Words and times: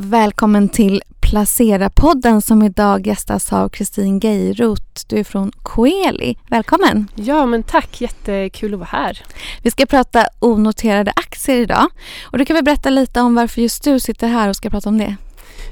Välkommen 0.00 0.68
till 0.68 1.02
Placera-podden 1.20 2.40
som 2.40 2.62
idag 2.62 3.06
gästas 3.06 3.52
av 3.52 3.68
Kristin 3.68 4.18
Geiroth. 4.18 4.82
Du 5.08 5.16
är 5.16 5.24
från 5.24 5.52
Coeli. 5.62 6.36
Välkommen! 6.50 7.08
Ja, 7.14 7.46
men 7.46 7.62
tack. 7.62 8.00
Jättekul 8.00 8.74
att 8.74 8.78
vara 8.80 8.88
här. 8.92 9.22
Vi 9.62 9.70
ska 9.70 9.86
prata 9.86 10.26
onoterade 10.38 11.12
aktier 11.16 11.56
idag. 11.56 11.86
Och 12.24 12.38
du 12.38 12.44
kan 12.44 12.54
väl 12.54 12.64
berätta 12.64 12.90
lite 12.90 13.20
om 13.20 13.34
varför 13.34 13.60
just 13.60 13.84
du 13.84 14.00
sitter 14.00 14.28
här 14.28 14.48
och 14.48 14.56
ska 14.56 14.70
prata 14.70 14.88
om 14.88 14.98
det? 14.98 15.16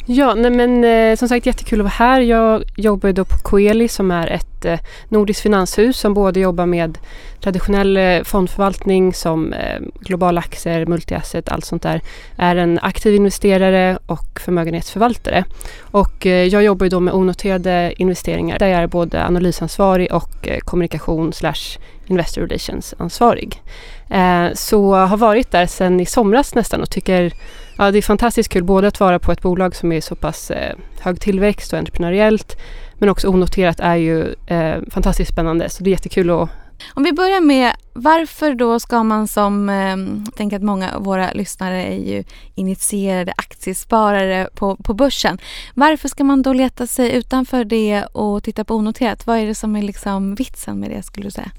Ja, 0.09 0.35
nej 0.35 0.51
men 0.51 0.85
eh, 0.85 1.17
som 1.17 1.29
sagt 1.29 1.47
jättekul 1.47 1.81
att 1.81 1.85
vara 1.85 2.09
här. 2.09 2.21
Jag 2.21 2.65
jobbar 2.77 3.13
då 3.13 3.25
på 3.25 3.37
Coeli 3.39 3.89
som 3.89 4.11
är 4.11 4.27
ett 4.27 4.65
eh, 4.65 4.79
nordiskt 5.09 5.43
finanshus 5.43 5.99
som 5.99 6.15
både 6.15 6.41
jobbar 6.41 6.67
med 6.67 6.99
traditionell 7.41 7.97
eh, 7.97 8.23
fondförvaltning 8.23 9.15
som 9.15 9.53
eh, 9.53 9.81
globala 10.01 10.41
aktier, 10.41 10.87
multiasset, 10.87 11.49
allt 11.49 11.65
sånt 11.65 11.83
där. 11.83 12.01
Är 12.37 12.57
en 12.57 12.79
aktiv 12.83 13.15
investerare 13.15 13.99
och 14.07 14.41
förmögenhetsförvaltare. 14.41 15.45
Och 15.81 16.27
eh, 16.27 16.47
jag 16.47 16.63
jobbar 16.63 16.89
då 16.89 17.01
med 17.01 17.15
onoterade 17.15 17.93
investeringar 17.97 18.59
där 18.59 18.69
jag 18.69 18.83
är 18.83 18.87
både 18.87 19.25
analysansvarig 19.25 20.13
och 20.13 20.49
eh, 20.49 20.59
kommunikation 20.59 21.33
slash 21.33 21.79
investor 22.07 22.41
relations 22.41 22.95
ansvarig. 22.99 23.63
Eh, 24.11 24.47
så 24.55 24.95
har 24.95 25.17
varit 25.17 25.51
där 25.51 25.67
sedan 25.67 26.01
i 26.01 26.07
somras 26.07 26.55
nästan 26.55 26.81
och 26.81 26.91
tycker 26.91 27.33
Ja, 27.79 27.91
det 27.91 27.99
är 27.99 28.03
fantastiskt 28.03 28.49
kul 28.49 28.65
både 28.65 28.89
att 28.89 29.01
vara 29.01 29.19
på 29.19 29.33
ett 29.33 29.43
bolag 29.43 29.77
som 29.77 29.93
är 29.93 30.01
så 30.01 30.15
pass 30.15 30.51
eh, 30.51 30.77
hög 31.01 31.21
tillväxt 31.21 31.73
och 31.73 31.79
entreprenöriellt 31.79 32.57
men 32.99 33.09
också 33.09 33.29
onoterat 33.29 33.81
är 33.81 33.97
ju 33.97 34.35
eh, 34.47 34.77
fantastiskt 34.91 35.33
spännande. 35.33 35.69
Så 35.69 35.85
det 35.85 35.91
är 35.91 35.93
jättekul 35.93 36.31
att 36.31 36.51
om 36.95 37.03
vi 37.03 37.13
börjar 37.13 37.41
med 37.41 37.73
varför 37.97 38.55
då 38.55 38.81
ska 38.81 39.03
man 39.03 39.29
som, 39.29 39.69
eh, 39.69 39.97
tänker 40.37 40.57
att 40.57 40.63
många 40.63 40.93
av 40.93 41.05
våra 41.05 41.33
lyssnare 41.33 41.83
är 41.83 41.99
ju 41.99 42.25
initierade 42.55 43.33
aktiesparare 43.37 44.49
på, 44.55 44.77
på 44.77 44.95
börsen. 44.95 45.39
Varför 45.75 46.09
ska 46.09 46.25
man 46.25 46.43
då 46.43 46.53
leta 46.53 46.87
sig 46.87 47.13
utanför 47.13 47.65
det 47.65 48.05
och 48.13 48.43
titta 48.43 48.65
på 48.65 48.75
onoterat? 48.75 49.27
Vad 49.27 49.39
är 49.39 49.47
det 49.47 49.55
som 49.55 49.77
är 49.77 49.83
liksom 49.83 50.35
vitsen 50.35 50.81
med 50.81 50.91
det 50.91 51.03
skulle 51.03 51.27
du 51.27 51.31
säga? 51.31 51.51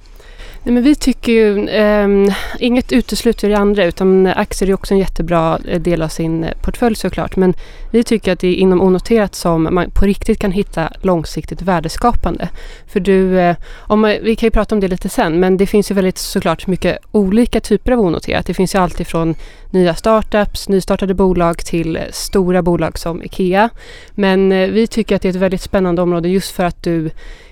Nej, 0.64 0.74
men 0.74 0.84
vi 0.84 0.96
tycker 0.96 1.32
ju, 1.32 1.68
eh, 1.68 2.36
inget 2.60 2.92
utesluter 2.92 3.50
det 3.50 3.58
andra 3.58 3.86
utan 3.86 4.28
aktier 4.28 4.70
är 4.70 4.74
också 4.74 4.94
en 4.94 5.00
jättebra 5.00 5.60
eh, 5.68 5.82
del 5.82 6.02
av 6.02 6.08
sin 6.08 6.44
eh, 6.44 6.54
portfölj 6.62 6.96
såklart. 6.96 7.36
Men 7.36 7.54
vi 7.92 8.04
tycker 8.04 8.34
att 8.34 8.40
det 8.40 8.48
är 8.48 8.54
inom 8.54 8.82
onoterat 8.82 9.36
som 9.36 9.64
man 9.72 9.92
på 9.92 10.06
riktigt 10.06 10.40
kan 10.40 10.52
hitta 10.52 10.94
långsiktigt 11.02 11.62
värdeskapande. 11.62 12.50
För 12.88 13.00
du, 13.00 13.40
eh, 13.40 13.56
om, 13.78 14.06
eh, 14.06 14.18
vi 14.22 14.36
kan 14.36 14.48
ju 14.48 14.52
prata 14.52 14.76
om 14.76 14.82
det 14.82 14.88
lite 14.88 15.10
sen, 15.10 15.40
men 15.40 15.58
det 15.58 15.66
finns 15.66 15.92
ju 15.92 15.96
väldigt 15.96 16.18
såklart 16.28 16.68
mycket 16.68 16.98
olika 17.12 17.60
typer 17.60 17.92
av 17.92 18.00
onoterat. 18.00 18.46
Det 18.46 18.54
finns 18.54 18.76
ju 18.76 18.80
allt 18.80 19.00
ifrån 19.00 19.36
nya 19.70 19.96
startups, 19.96 20.70
nystartade 20.70 21.14
bolag 21.14 21.58
till 21.58 21.96
eh, 21.96 22.02
stora 22.12 22.62
bolag 22.62 22.98
som 23.00 23.24
IKEA. 23.24 23.70
Men 24.12 24.52
eh, 24.52 24.70
vi 24.70 24.88
tycker 24.88 25.16
att 25.16 25.22
det 25.22 25.28
är 25.28 25.30
ett 25.30 25.36
väldigt 25.36 25.62
spännande 25.62 26.02
område 26.02 26.30
just 26.30 26.52
för 26.52 26.64
att 26.64 26.84
du 26.84 27.10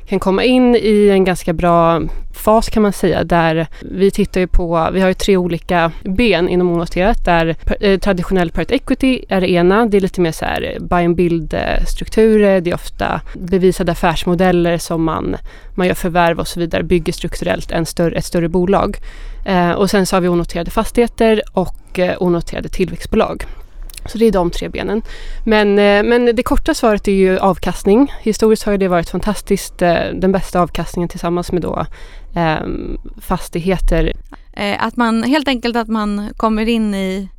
kan 0.07 0.19
komma 0.19 0.43
in 0.43 0.75
i 0.75 1.09
en 1.09 1.23
ganska 1.23 1.53
bra 1.53 2.01
fas 2.33 2.69
kan 2.69 2.83
man 2.83 2.93
säga 2.93 3.23
där 3.23 3.67
vi 3.81 4.11
tittar 4.11 4.41
ju 4.41 4.47
på, 4.47 4.89
vi 4.93 5.01
har 5.01 5.07
ju 5.07 5.13
tre 5.13 5.37
olika 5.37 5.91
ben 6.03 6.49
inom 6.49 6.69
onoterat 6.69 7.25
där 7.25 7.55
eh, 7.79 7.99
traditionell 7.99 8.51
private 8.51 8.75
equity 8.75 9.25
är 9.29 9.41
det 9.41 9.51
ena, 9.51 9.85
det 9.85 9.97
är 9.97 10.01
lite 10.01 10.21
mer 10.21 10.31
så 10.31 10.45
här 10.45 10.77
buy 10.79 11.05
and 11.05 11.15
build 11.15 11.55
strukturer, 11.87 12.61
det 12.61 12.69
är 12.69 12.75
ofta 12.75 13.21
bevisade 13.33 13.91
affärsmodeller 13.91 14.77
som 14.77 15.03
man, 15.03 15.35
man 15.75 15.87
gör 15.87 15.93
förvärv 15.93 16.39
och 16.39 16.47
så 16.47 16.59
vidare, 16.59 16.83
bygger 16.83 17.13
strukturellt 17.13 17.71
en 17.71 17.85
större, 17.85 18.17
ett 18.17 18.25
större 18.25 18.49
bolag. 18.49 18.97
Eh, 19.45 19.71
och 19.71 19.89
sen 19.89 20.05
så 20.05 20.15
har 20.15 20.21
vi 20.21 20.27
onoterade 20.27 20.71
fastigheter 20.71 21.41
och 21.53 21.99
eh, 21.99 22.15
onoterade 22.19 22.69
tillväxtbolag. 22.69 23.45
Så 24.05 24.17
det 24.17 24.25
är 24.25 24.31
de 24.31 24.51
tre 24.51 24.69
benen. 24.69 25.01
Men, 25.43 25.79
eh, 25.79 26.03
men 26.03 26.35
det 26.35 26.43
korta 26.43 26.73
svaret 26.73 27.07
är 27.07 27.11
ju 27.11 27.39
avkastning. 27.39 28.13
Historiskt 28.21 28.63
har 28.63 28.77
det 28.77 28.87
varit 28.87 29.09
fantastiskt, 29.09 29.81
eh, 29.81 29.95
den 30.13 30.31
bästa 30.31 30.61
avkastningen 30.61 31.09
tillsammans 31.09 31.51
med 31.51 31.61
då 31.61 31.85
ehm, 32.35 32.97
eh, 33.05 33.21
fastigheter. 33.21 34.13
Att 34.79 34.97
man 34.97 35.23
helt 35.23 35.47
enkelt 35.47 35.75
att 35.75 35.87
man 35.87 36.29
kommer 36.37 36.69
in 36.69 36.95
i, 36.95 37.29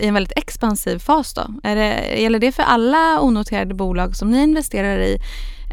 i 0.00 0.06
en 0.06 0.14
väldigt 0.14 0.38
expansiv 0.38 0.98
fas 0.98 1.34
då? 1.34 1.42
Är 1.62 1.76
det, 1.76 2.20
gäller 2.20 2.38
det 2.38 2.52
för 2.52 2.62
alla 2.62 3.20
onoterade 3.20 3.74
bolag 3.74 4.16
som 4.16 4.30
ni 4.30 4.42
investerar 4.42 4.98
i? 4.98 5.18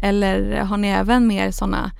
Eller 0.02 0.56
har 0.56 0.76
ni 0.76 0.88
även 0.88 1.26
mer 1.26 1.50
sådana 1.50 1.90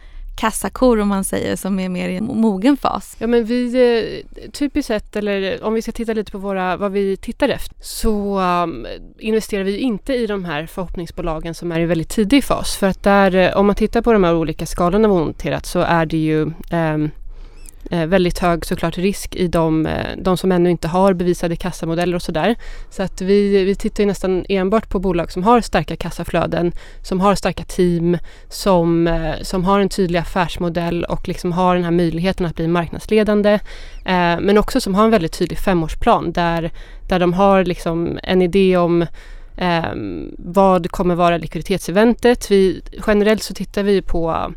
kassakor 0.41 1.01
om 1.01 1.09
man 1.09 1.25
säger 1.25 1.57
som 1.57 1.81
är 1.81 1.89
mer 1.89 2.09
i 2.09 2.17
en 2.17 2.25
mogen 2.25 2.77
fas? 2.77 3.17
Ja 3.19 3.27
men 3.27 3.45
vi 3.45 3.75
eh, 3.75 4.51
typiskt 4.51 4.87
sett 4.87 5.17
eller 5.17 5.65
om 5.65 5.75
vi 5.75 5.83
ska 5.83 5.93
titta 5.93 6.13
lite 6.13 6.33
på 6.33 6.39
våra, 6.39 6.77
vad 6.77 6.93
vi 6.93 7.17
tittar 7.17 7.49
efter 7.49 7.77
så 7.81 8.41
um, 8.41 8.87
investerar 9.19 9.65
vi 9.65 9.79
inte 9.79 10.15
i 10.15 10.27
de 10.27 10.45
här 10.45 10.67
förhoppningsbolagen 10.67 11.55
som 11.55 11.73
är 11.73 11.81
i 11.81 11.87
väldigt 11.87 12.09
tidig 12.09 12.45
fas 12.45 12.77
för 12.77 12.87
att 12.87 13.03
där 13.03 13.35
eh, 13.35 13.57
om 13.57 13.67
man 13.67 13.77
tittar 13.77 14.03
på 14.03 14.13
de 14.13 14.25
här 14.25 14.35
olika 14.35 14.67
skalorna 14.67 15.09
vi 15.09 15.15
noterat 15.15 15.67
så 15.67 15.81
är 15.81 16.07
det 16.07 16.17
ju 16.17 16.53
um, 16.73 17.11
Eh, 17.93 18.07
väldigt 18.07 18.39
hög 18.39 18.67
såklart 18.67 18.99
risk 18.99 19.37
i 19.37 19.49
de, 19.49 19.87
eh, 19.87 20.07
de 20.19 20.37
som 20.37 20.53
ännu 20.53 20.71
inte 20.71 20.89
har 20.89 21.13
bevisade 21.13 21.57
kassamodeller 21.57 22.15
och 22.17 22.23
sådär. 22.23 22.57
Så 22.91 23.03
att 23.03 23.21
vi, 23.21 23.65
vi 23.65 23.75
tittar 23.75 24.07
nästan 24.07 24.45
enbart 24.49 24.89
på 24.89 24.99
bolag 24.99 25.33
som 25.33 25.43
har 25.43 25.61
starka 25.61 25.97
kassaflöden, 25.97 26.73
som 27.03 27.21
har 27.21 27.35
starka 27.35 27.65
team, 27.65 28.19
som, 28.49 29.07
eh, 29.07 29.35
som 29.43 29.65
har 29.65 29.81
en 29.81 29.89
tydlig 29.89 30.19
affärsmodell 30.19 31.05
och 31.05 31.29
liksom 31.29 31.53
har 31.53 31.75
den 31.75 31.85
här 31.85 31.91
möjligheten 31.91 32.47
att 32.47 32.57
bli 32.57 32.69
marknadsledande. 32.69 33.53
Eh, 34.05 34.41
men 34.41 34.59
också 34.59 34.81
som 34.81 34.95
har 34.95 35.05
en 35.05 35.11
väldigt 35.11 35.39
tydlig 35.39 35.59
femårsplan 35.59 36.33
där, 36.33 36.71
där 37.09 37.19
de 37.19 37.33
har 37.33 37.65
liksom 37.65 38.19
en 38.23 38.43
idé 38.43 38.77
om 38.77 39.03
eh, 39.57 39.93
vad 40.39 40.91
kommer 40.91 41.15
vara 41.15 41.39
likviditetseventet. 41.39 42.51
Vi, 42.51 42.83
generellt 43.07 43.43
så 43.43 43.55
tittar 43.55 43.83
vi 43.83 44.03
på 44.03 44.53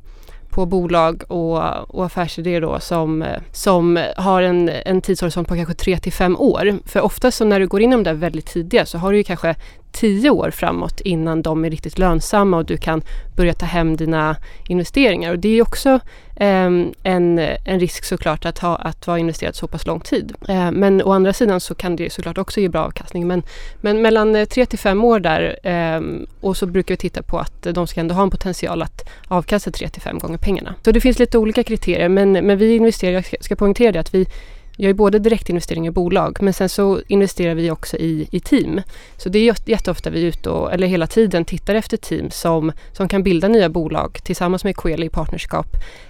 på 0.53 0.65
bolag 0.65 1.23
och, 1.27 1.59
och 1.95 2.05
affärsidéer 2.05 2.61
då 2.61 2.79
som, 2.79 3.25
som 3.51 4.05
har 4.17 4.41
en, 4.41 4.69
en 4.69 5.01
tidshorisont 5.01 5.47
på 5.47 5.55
kanske 5.55 5.73
3 5.73 5.97
till 5.97 6.13
5 6.13 6.37
år. 6.37 6.79
För 6.85 7.01
ofta 7.01 7.31
så 7.31 7.45
när 7.45 7.59
du 7.59 7.67
går 7.67 7.81
in 7.81 7.89
i 7.89 7.95
de 7.95 8.03
där 8.03 8.13
väldigt 8.13 8.45
tidiga 8.45 8.85
så 8.85 8.97
har 8.97 9.11
du 9.11 9.17
ju 9.17 9.23
kanske 9.23 9.55
tio 9.93 10.29
år 10.29 10.51
framåt 10.51 11.01
innan 11.01 11.41
de 11.41 11.65
är 11.65 11.69
riktigt 11.69 11.99
lönsamma 11.99 12.57
och 12.57 12.65
du 12.65 12.77
kan 12.77 13.01
börja 13.35 13.53
ta 13.53 13.65
hem 13.65 13.95
dina 13.97 14.35
investeringar. 14.67 15.31
Och 15.31 15.39
det 15.39 15.57
är 15.57 15.61
också 15.61 15.89
eh, 16.35 16.69
en, 17.03 17.39
en 17.65 17.79
risk 17.79 18.03
såklart 18.03 18.45
att, 18.45 18.59
ha, 18.59 18.75
att 18.75 19.07
vara 19.07 19.19
investerad 19.19 19.55
så 19.55 19.67
pass 19.67 19.85
lång 19.85 19.99
tid. 19.99 20.33
Eh, 20.47 20.71
men 20.71 21.01
å 21.01 21.11
andra 21.11 21.33
sidan 21.33 21.59
så 21.59 21.75
kan 21.75 21.95
det 21.95 22.13
såklart 22.13 22.37
också 22.37 22.59
ge 22.59 22.69
bra 22.69 22.83
avkastning. 22.85 23.27
Men, 23.27 23.43
men 23.81 24.01
mellan 24.01 24.35
eh, 24.35 24.45
tre 24.45 24.65
till 24.65 24.79
fem 24.79 25.03
år 25.03 25.19
där 25.19 25.59
eh, 25.63 26.01
och 26.41 26.57
så 26.57 26.65
brukar 26.65 26.93
vi 26.93 26.97
titta 26.97 27.21
på 27.21 27.39
att 27.39 27.61
de 27.61 27.87
ska 27.87 27.99
ändå 27.99 28.15
ha 28.15 28.23
en 28.23 28.29
potential 28.29 28.81
att 28.81 29.09
avkasta 29.27 29.71
tre 29.71 29.89
till 29.89 30.01
fem 30.01 30.19
gånger 30.19 30.37
pengarna. 30.37 30.75
Så 30.85 30.91
det 30.91 31.01
finns 31.01 31.19
lite 31.19 31.37
olika 31.37 31.63
kriterier 31.63 32.09
men, 32.09 32.31
men 32.31 32.57
vi 32.57 32.75
investerar, 32.75 33.11
jag 33.11 33.25
ska, 33.25 33.37
ska 33.39 33.55
poängtera 33.55 33.91
det 33.91 33.99
att 33.99 34.13
vi 34.13 34.27
jag 34.77 34.89
är 34.89 34.93
både 34.93 35.19
direktinvestering 35.19 35.87
i 35.87 35.91
bolag 35.91 36.37
men 36.41 36.53
sen 36.53 36.69
så 36.69 37.01
investerar 37.07 37.55
vi 37.55 37.71
också 37.71 37.97
i, 37.97 38.27
i 38.31 38.39
team. 38.39 38.81
Så 39.17 39.29
det 39.29 39.39
är 39.39 39.69
jätteofta 39.69 40.09
vi 40.09 40.23
är 40.23 40.27
ute 40.27 40.49
och, 40.49 40.73
eller 40.73 40.87
hela 40.87 41.07
tiden 41.07 41.45
tittar 41.45 41.75
efter 41.75 41.97
team 41.97 42.31
som, 42.31 42.71
som 42.91 43.07
kan 43.07 43.23
bilda 43.23 43.47
nya 43.47 43.69
bolag 43.69 44.19
tillsammans 44.23 44.63
med 44.63 44.75
Coeli 44.75 45.05
i 45.05 45.09
partnerskap 45.09 45.67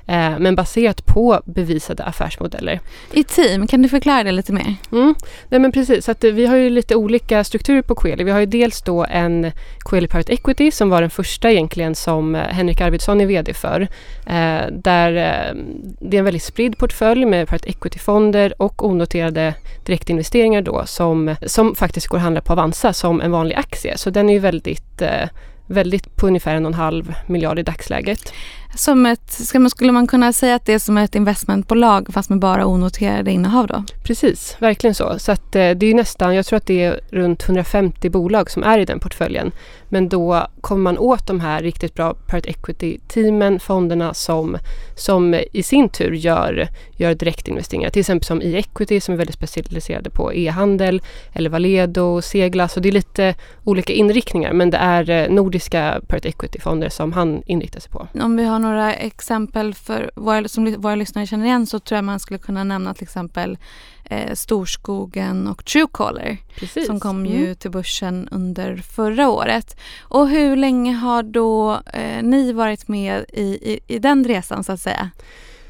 eh, 0.08 0.40
men 0.40 0.56
baserat 0.56 1.06
på 1.06 1.42
bevisade 1.46 2.04
affärsmodeller. 2.04 2.80
I 3.12 3.24
team, 3.24 3.68
kan 3.68 3.82
du 3.82 3.90
förklara 3.90 4.24
det 4.24 4.32
lite 4.32 4.54
mer? 4.54 4.76
Mm. 4.92 5.16
Nej 5.50 5.60
men 5.60 5.72
precis, 5.72 6.10
att 6.10 6.24
vi 6.24 6.46
har 6.46 6.56
ju 6.56 6.70
lite 6.70 6.96
olika 6.96 7.44
strukturer 7.44 7.82
på 7.82 7.96
Coeli. 7.96 8.24
Vi 8.24 8.32
har 8.32 8.40
ju 8.40 8.46
dels 8.46 8.82
då 8.82 9.06
en 9.06 9.52
Coeli 9.80 10.08
Private 10.08 10.34
Equity 10.34 10.72
som 10.72 10.90
var 10.90 11.02
den 11.02 11.10
första 11.10 11.52
egentligen 11.52 11.96
som 11.96 12.36
Henrik 12.36 12.82
Arvidsson 12.82 13.22
är 13.22 13.26
VD 13.26 13.54
för. 13.54 13.82
Eh, 14.26 14.68
där 14.72 15.16
eh, 15.16 15.56
det 16.00 16.18
är 16.18 16.20
en 16.20 16.26
väldigt 16.26 16.44
spridd 16.44 16.78
portfölj 16.78 17.26
med 17.26 17.48
private 17.48 17.70
equity-fonder 17.70 18.53
och 18.58 18.86
onoterade 18.86 19.54
direktinvesteringar 19.86 20.62
då 20.62 20.86
som, 20.86 21.36
som 21.46 21.76
faktiskt 21.76 22.08
går 22.08 22.18
att 22.18 22.24
handla 22.24 22.42
på 22.42 22.54
Avanza 22.54 22.94
som 22.94 23.22
en 23.22 23.32
vanlig 23.32 23.56
aktie. 23.56 23.98
Så 23.98 24.10
den 24.10 24.30
är 24.30 24.34
ju 24.34 24.40
väldigt, 24.40 25.02
eh, 25.02 25.30
väldigt 25.68 26.16
på 26.16 26.28
ungefär 26.28 26.56
en 26.56 26.66
och 26.66 26.70
en 26.72 26.74
halv 26.74 27.16
miljard 27.28 27.60
i 27.60 27.64
dagsläget. 27.64 28.34
Som 28.76 29.06
ett, 29.06 29.32
ska 29.32 29.60
man, 29.60 29.70
skulle 29.70 29.92
man 29.92 30.08
kunna 30.08 30.34
säga 30.34 30.56
att 30.56 30.66
det 30.66 30.74
är 30.74 30.80
som 30.80 30.98
ett 30.98 31.16
investmentbolag 31.16 32.08
fast 32.14 32.30
med 32.30 32.40
bara 32.40 32.66
onoterade 32.66 33.32
innehav 33.32 33.68
då? 33.68 33.84
Precis, 34.04 34.56
verkligen 34.60 34.96
så. 34.96 35.20
Så 35.20 35.32
att, 35.32 35.56
eh, 35.56 35.70
det 35.72 35.86
är 35.86 35.94
nästan, 35.94 36.36
jag 36.36 36.46
tror 36.46 36.58
att 36.58 36.68
det 36.68 36.84
är 36.84 37.00
runt 37.12 37.44
150 37.44 38.10
bolag 38.10 38.52
som 38.52 38.64
är 38.64 38.80
i 38.80 38.86
den 38.86 39.00
portföljen. 39.00 39.52
Men 39.90 40.10
då 40.10 40.48
kommer 40.62 40.82
man 40.82 40.98
åt 40.98 41.28
de 41.28 41.40
här 41.40 41.62
riktigt 41.62 41.94
bra 41.94 42.14
private 42.14 42.50
equity-teamen, 42.50 43.60
fonderna 43.60 44.14
som, 44.14 44.58
som 44.96 45.36
i 45.54 45.64
sin 45.64 45.90
tur 45.90 46.12
gör, 46.12 46.68
gör 46.98 47.16
direktinvesteringar. 47.16 47.90
Till 47.90 48.00
exempel 48.00 48.26
som 48.26 48.42
e-equity 48.42 49.00
som 49.00 49.14
är 49.14 49.18
väldigt 49.18 49.36
specialiserade 49.36 50.10
på 50.10 50.34
e-handel 50.34 51.02
eller 51.34 51.50
Valedo, 51.50 52.22
Segla. 52.22 52.68
Så 52.68 52.80
det 52.80 52.90
är 52.90 52.94
lite 52.94 53.36
olika 53.64 53.94
inriktningar 53.94 54.54
men 54.54 54.70
det 54.70 54.78
är 54.78 55.10
eh, 55.10 55.30
nordiska 55.30 56.02
private 56.08 56.28
equity-fonder 56.30 56.90
som 56.90 57.14
han 57.14 57.44
inriktar 57.46 57.80
sig 57.80 57.92
på. 57.92 58.08
Om 58.22 58.38
vi 58.38 58.44
har 58.44 58.60
några 58.64 58.94
exempel 58.94 59.74
för 59.74 60.12
våra, 60.16 60.48
som 60.48 60.82
våra 60.82 60.96
lyssnare 60.96 61.28
känner 61.28 61.46
igen 61.46 61.66
så 61.66 61.80
tror 61.80 61.98
jag 61.98 62.04
man 62.04 62.20
skulle 62.20 62.40
kunna 62.40 62.64
nämna 62.64 62.94
till 62.94 63.04
exempel 63.04 63.58
eh, 64.06 64.34
Storskogen 64.34 65.48
och 65.48 65.66
Truecaller 65.66 66.38
Precis. 66.56 66.86
som 66.86 67.00
kom 67.00 67.26
ju 67.26 67.44
mm. 67.44 67.56
till 67.56 67.72
börsen 67.72 68.28
under 68.32 68.78
förra 68.78 69.30
året. 69.30 69.78
Och 70.02 70.30
hur 70.30 70.56
länge 70.56 70.94
har 70.94 71.24
då 71.24 71.82
eh, 71.94 72.24
ni 72.24 72.52
varit 72.52 72.88
med 72.88 73.26
i, 73.34 73.44
i, 73.44 73.80
i 73.88 74.00
den 74.00 74.24
resan 74.24 74.64
så 74.64 74.72
att 74.72 74.82
säga? 74.82 75.10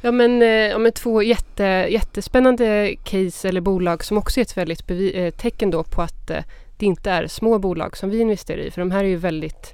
Ja 0.04 0.12
men, 0.12 0.42
eh, 0.42 0.48
ja, 0.48 0.78
men 0.78 0.92
två 0.92 1.22
jätte, 1.22 1.64
jättespännande 1.90 2.94
case 3.04 3.48
eller 3.48 3.60
bolag 3.60 4.04
som 4.04 4.18
också 4.18 4.40
är 4.40 4.42
ett 4.42 4.56
väldigt 4.56 4.90
eh, 4.90 5.30
tecken 5.30 5.70
då 5.70 5.82
på 5.82 6.02
att 6.02 6.30
eh, 6.30 6.44
det 6.78 6.86
inte 6.86 7.10
är 7.10 7.26
små 7.26 7.58
bolag 7.58 7.96
som 7.96 8.10
vi 8.10 8.20
investerar 8.20 8.58
i. 8.58 8.70
För 8.70 8.80
de 8.80 8.90
här 8.90 9.04
är 9.04 9.08
ju 9.08 9.16
väldigt, 9.16 9.72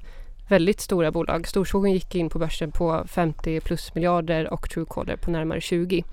väldigt 0.51 0.81
stora 0.81 1.11
bolag. 1.11 1.47
Storskogen 1.47 1.93
gick 1.93 2.15
in 2.15 2.29
på 2.29 2.39
börsen 2.39 2.71
på 2.71 3.03
50 3.07 3.59
plus 3.61 3.95
miljarder 3.95 4.53
och 4.53 4.69
Truecaller 4.69 5.15
på 5.15 5.31
närmare 5.31 5.61
20. 5.61 6.03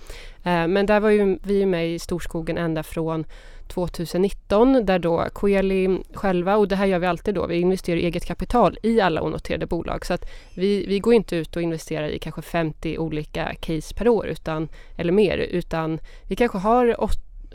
Eh, 0.44 0.68
men 0.68 0.86
där 0.86 1.00
var 1.00 1.10
ju 1.10 1.38
vi 1.42 1.66
med 1.66 1.88
i 1.94 1.98
Storskogen 1.98 2.58
ända 2.58 2.82
från 2.82 3.24
2019 3.68 4.86
där 4.86 4.98
då 4.98 5.24
Coeli 5.32 5.98
själva, 6.14 6.56
och 6.56 6.68
det 6.68 6.76
här 6.76 6.86
gör 6.86 6.98
vi 6.98 7.06
alltid 7.06 7.34
då, 7.34 7.46
vi 7.46 7.60
investerar 7.60 7.96
eget 7.96 8.26
kapital 8.26 8.78
i 8.82 9.00
alla 9.00 9.22
onoterade 9.22 9.66
bolag. 9.66 10.06
Så 10.06 10.14
att 10.14 10.24
vi, 10.54 10.86
vi 10.86 10.98
går 10.98 11.14
inte 11.14 11.36
ut 11.36 11.56
och 11.56 11.62
investerar 11.62 12.08
i 12.08 12.18
kanske 12.18 12.42
50 12.42 12.98
olika 12.98 13.54
case 13.60 13.94
per 13.94 14.08
år 14.08 14.26
utan, 14.26 14.68
eller 14.96 15.12
mer 15.12 15.38
utan 15.38 15.98
vi 16.22 16.36
kanske 16.36 16.58
har 16.58 16.96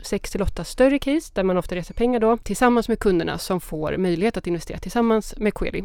6 0.02 0.30
till 0.30 0.42
8 0.42 0.64
större 0.64 0.98
case 0.98 1.32
där 1.34 1.42
man 1.42 1.56
ofta 1.56 1.74
reser 1.74 1.94
pengar 1.94 2.20
då 2.20 2.36
tillsammans 2.36 2.88
med 2.88 2.98
kunderna 2.98 3.38
som 3.38 3.60
får 3.60 3.96
möjlighet 3.96 4.36
att 4.36 4.46
investera 4.46 4.78
tillsammans 4.78 5.34
med 5.36 5.54
Coeli. 5.54 5.84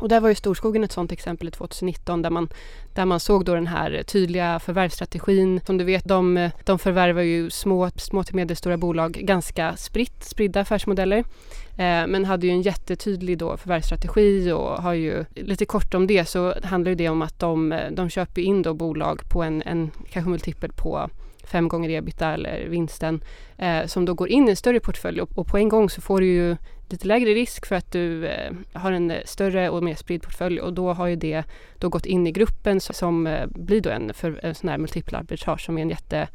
Och 0.00 0.08
där 0.08 0.20
var 0.20 0.28
ju 0.28 0.34
Storskogen 0.34 0.84
ett 0.84 0.92
sådant 0.92 1.12
exempel 1.12 1.50
2019 1.50 2.22
där 2.22 2.30
man, 2.30 2.48
där 2.94 3.04
man 3.04 3.20
såg 3.20 3.44
då 3.44 3.54
den 3.54 3.66
här 3.66 4.02
tydliga 4.02 4.58
förvärvsstrategin. 4.58 5.60
Som 5.66 5.78
du 5.78 5.84
vet, 5.84 6.04
de, 6.04 6.50
de 6.64 6.78
förvärvar 6.78 7.22
ju 7.22 7.50
små, 7.50 7.90
små 7.96 8.24
till 8.24 8.34
medelstora 8.34 8.76
bolag 8.76 9.12
ganska 9.12 9.76
spritt, 9.76 10.24
spridda 10.24 10.60
affärsmodeller. 10.60 11.18
Eh, 11.70 12.06
men 12.06 12.24
hade 12.24 12.46
ju 12.46 12.52
en 12.52 12.62
jättetydlig 12.62 13.38
då 13.38 13.56
förvärvsstrategi 13.56 14.52
och 14.52 14.82
har 14.82 14.92
ju 14.92 15.24
lite 15.34 15.64
kort 15.64 15.94
om 15.94 16.06
det 16.06 16.28
så 16.28 16.54
handlar 16.62 16.94
det 16.94 17.08
om 17.08 17.22
att 17.22 17.38
de, 17.38 17.80
de 17.92 18.08
köper 18.08 18.42
in 18.42 18.62
då 18.62 18.74
bolag 18.74 19.20
på 19.30 19.42
en, 19.42 19.62
en 19.62 19.90
kanske 20.10 20.30
multipel 20.30 20.72
på 20.72 21.10
fem 21.50 21.68
gånger 21.68 21.90
ebita 21.90 22.32
eller 22.32 22.68
vinsten 22.68 23.20
eh, 23.58 23.86
som 23.86 24.04
då 24.04 24.14
går 24.14 24.28
in 24.28 24.48
i 24.48 24.50
en 24.50 24.56
större 24.56 24.80
portfölj 24.80 25.20
och, 25.20 25.38
och, 25.38 25.46
på 25.46 25.58
en 25.58 25.68
gång 25.68 25.90
så 25.90 26.00
får 26.00 26.20
du 26.20 26.26
ju 26.26 26.56
lite 26.88 27.06
lägre 27.06 27.30
risk 27.30 27.66
för 27.66 27.76
att 27.76 27.92
du 27.92 28.26
eh, 28.26 28.52
har 28.72 28.92
en 28.92 29.10
eh, 29.10 29.24
större 29.24 29.70
och 29.70 29.82
mer 29.82 29.94
spridd 29.94 30.22
portfölj 30.22 30.60
och 30.60 30.72
då 30.72 30.92
har 30.92 31.06
ju 31.06 31.16
det 31.16 31.44
då 31.78 31.88
gått 31.88 32.06
in 32.06 32.26
i 32.26 32.32
gruppen 32.32 32.80
som 32.80 33.26
eh, 33.26 33.46
blir 33.46 33.80
då 33.80 33.90
en, 33.90 34.14
för, 34.14 34.40
en 34.42 34.54
sån 34.54 34.68
här 34.68 34.78
multipelarbitrage 34.78 35.64
som 35.64 35.78
är 35.78 35.82
en 35.82 35.90
jätte 35.90 36.28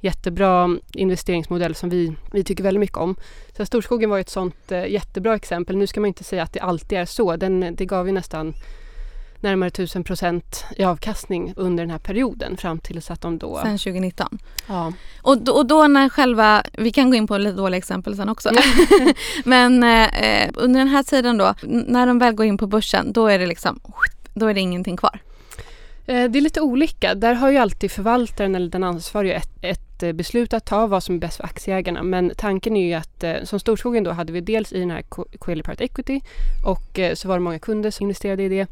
jättebra 0.00 0.78
investeringsmodell 0.94 1.74
som 1.74 1.90
vi, 1.90 2.14
vi 2.32 2.44
tycker 2.44 2.64
väldigt 2.64 2.80
mycket 2.80 2.96
om. 2.96 3.16
Så 3.56 3.66
Storskogen 3.66 4.10
var 4.10 4.18
ett 4.18 4.28
sånt 4.28 4.72
eh, 4.72 4.86
jättebra 4.86 5.34
exempel. 5.34 5.76
Nu 5.76 5.86
ska 5.86 6.00
man 6.00 6.08
inte 6.08 6.24
säga 6.24 6.42
att 6.42 6.52
det 6.52 6.60
alltid 6.60 6.98
är 6.98 7.04
så. 7.04 7.36
Den, 7.36 7.74
det 7.74 7.84
gav 7.84 8.06
ju 8.06 8.12
nästan 8.12 8.54
närmare 9.40 9.66
1000 9.68 10.04
procent 10.04 10.64
i 10.76 10.84
avkastning 10.84 11.52
under 11.56 11.82
den 11.82 11.90
här 11.90 11.98
perioden 11.98 12.56
fram 12.56 12.78
till 12.78 13.00
att 13.08 13.20
de 13.20 13.38
då... 13.38 13.60
Sen 13.62 13.78
2019? 13.78 14.38
Ja. 14.66 14.92
Och 15.22 15.38
då, 15.38 15.52
och 15.52 15.66
då 15.66 15.86
när 15.86 16.08
själva, 16.08 16.62
vi 16.72 16.92
kan 16.92 17.10
gå 17.10 17.16
in 17.16 17.26
på 17.26 17.38
lite 17.38 17.56
dåliga 17.56 17.78
exempel 17.78 18.16
sen 18.16 18.28
också. 18.28 18.50
Men 19.44 19.82
eh, 19.82 20.50
under 20.54 20.78
den 20.78 20.88
här 20.88 21.02
tiden 21.02 21.38
då, 21.38 21.54
när 21.62 22.06
de 22.06 22.18
väl 22.18 22.34
går 22.34 22.46
in 22.46 22.58
på 22.58 22.66
börsen, 22.66 23.12
då 23.12 23.26
är 23.26 23.38
det 23.38 23.46
liksom, 23.46 23.80
då 24.34 24.46
är 24.46 24.54
det 24.54 24.60
ingenting 24.60 24.96
kvar? 24.96 25.20
Eh, 26.06 26.30
det 26.30 26.38
är 26.38 26.40
lite 26.40 26.60
olika. 26.60 27.14
Där 27.14 27.34
har 27.34 27.50
ju 27.50 27.56
alltid 27.56 27.90
förvaltaren 27.90 28.54
eller 28.54 28.70
den 28.70 28.84
ansvariga 28.84 29.34
ett, 29.34 29.50
ett 29.60 29.87
ett 29.98 30.02
eh, 30.02 30.12
beslut 30.12 30.52
att 30.52 30.64
ta 30.64 30.86
vad 30.86 31.02
som 31.02 31.14
är 31.14 31.18
bäst 31.18 31.36
för 31.36 31.44
aktieägarna. 31.44 32.02
Men 32.02 32.32
tanken 32.36 32.76
är 32.76 32.86
ju 32.86 32.94
att 32.94 33.24
eh, 33.24 33.34
som 33.44 33.60
Storskogen 33.60 34.04
då 34.04 34.10
hade 34.10 34.32
vi 34.32 34.40
dels 34.40 34.72
i 34.72 34.80
den 34.80 34.90
här 34.90 35.02
Coeli 35.38 35.62
Private 35.62 35.84
Equity 35.84 36.20
och 36.66 36.98
eh, 36.98 37.14
så 37.14 37.28
var 37.28 37.36
det 37.36 37.40
många 37.40 37.58
kunder 37.58 37.90
som 37.90 38.04
investerade 38.04 38.42
i 38.42 38.48
det. 38.48 38.66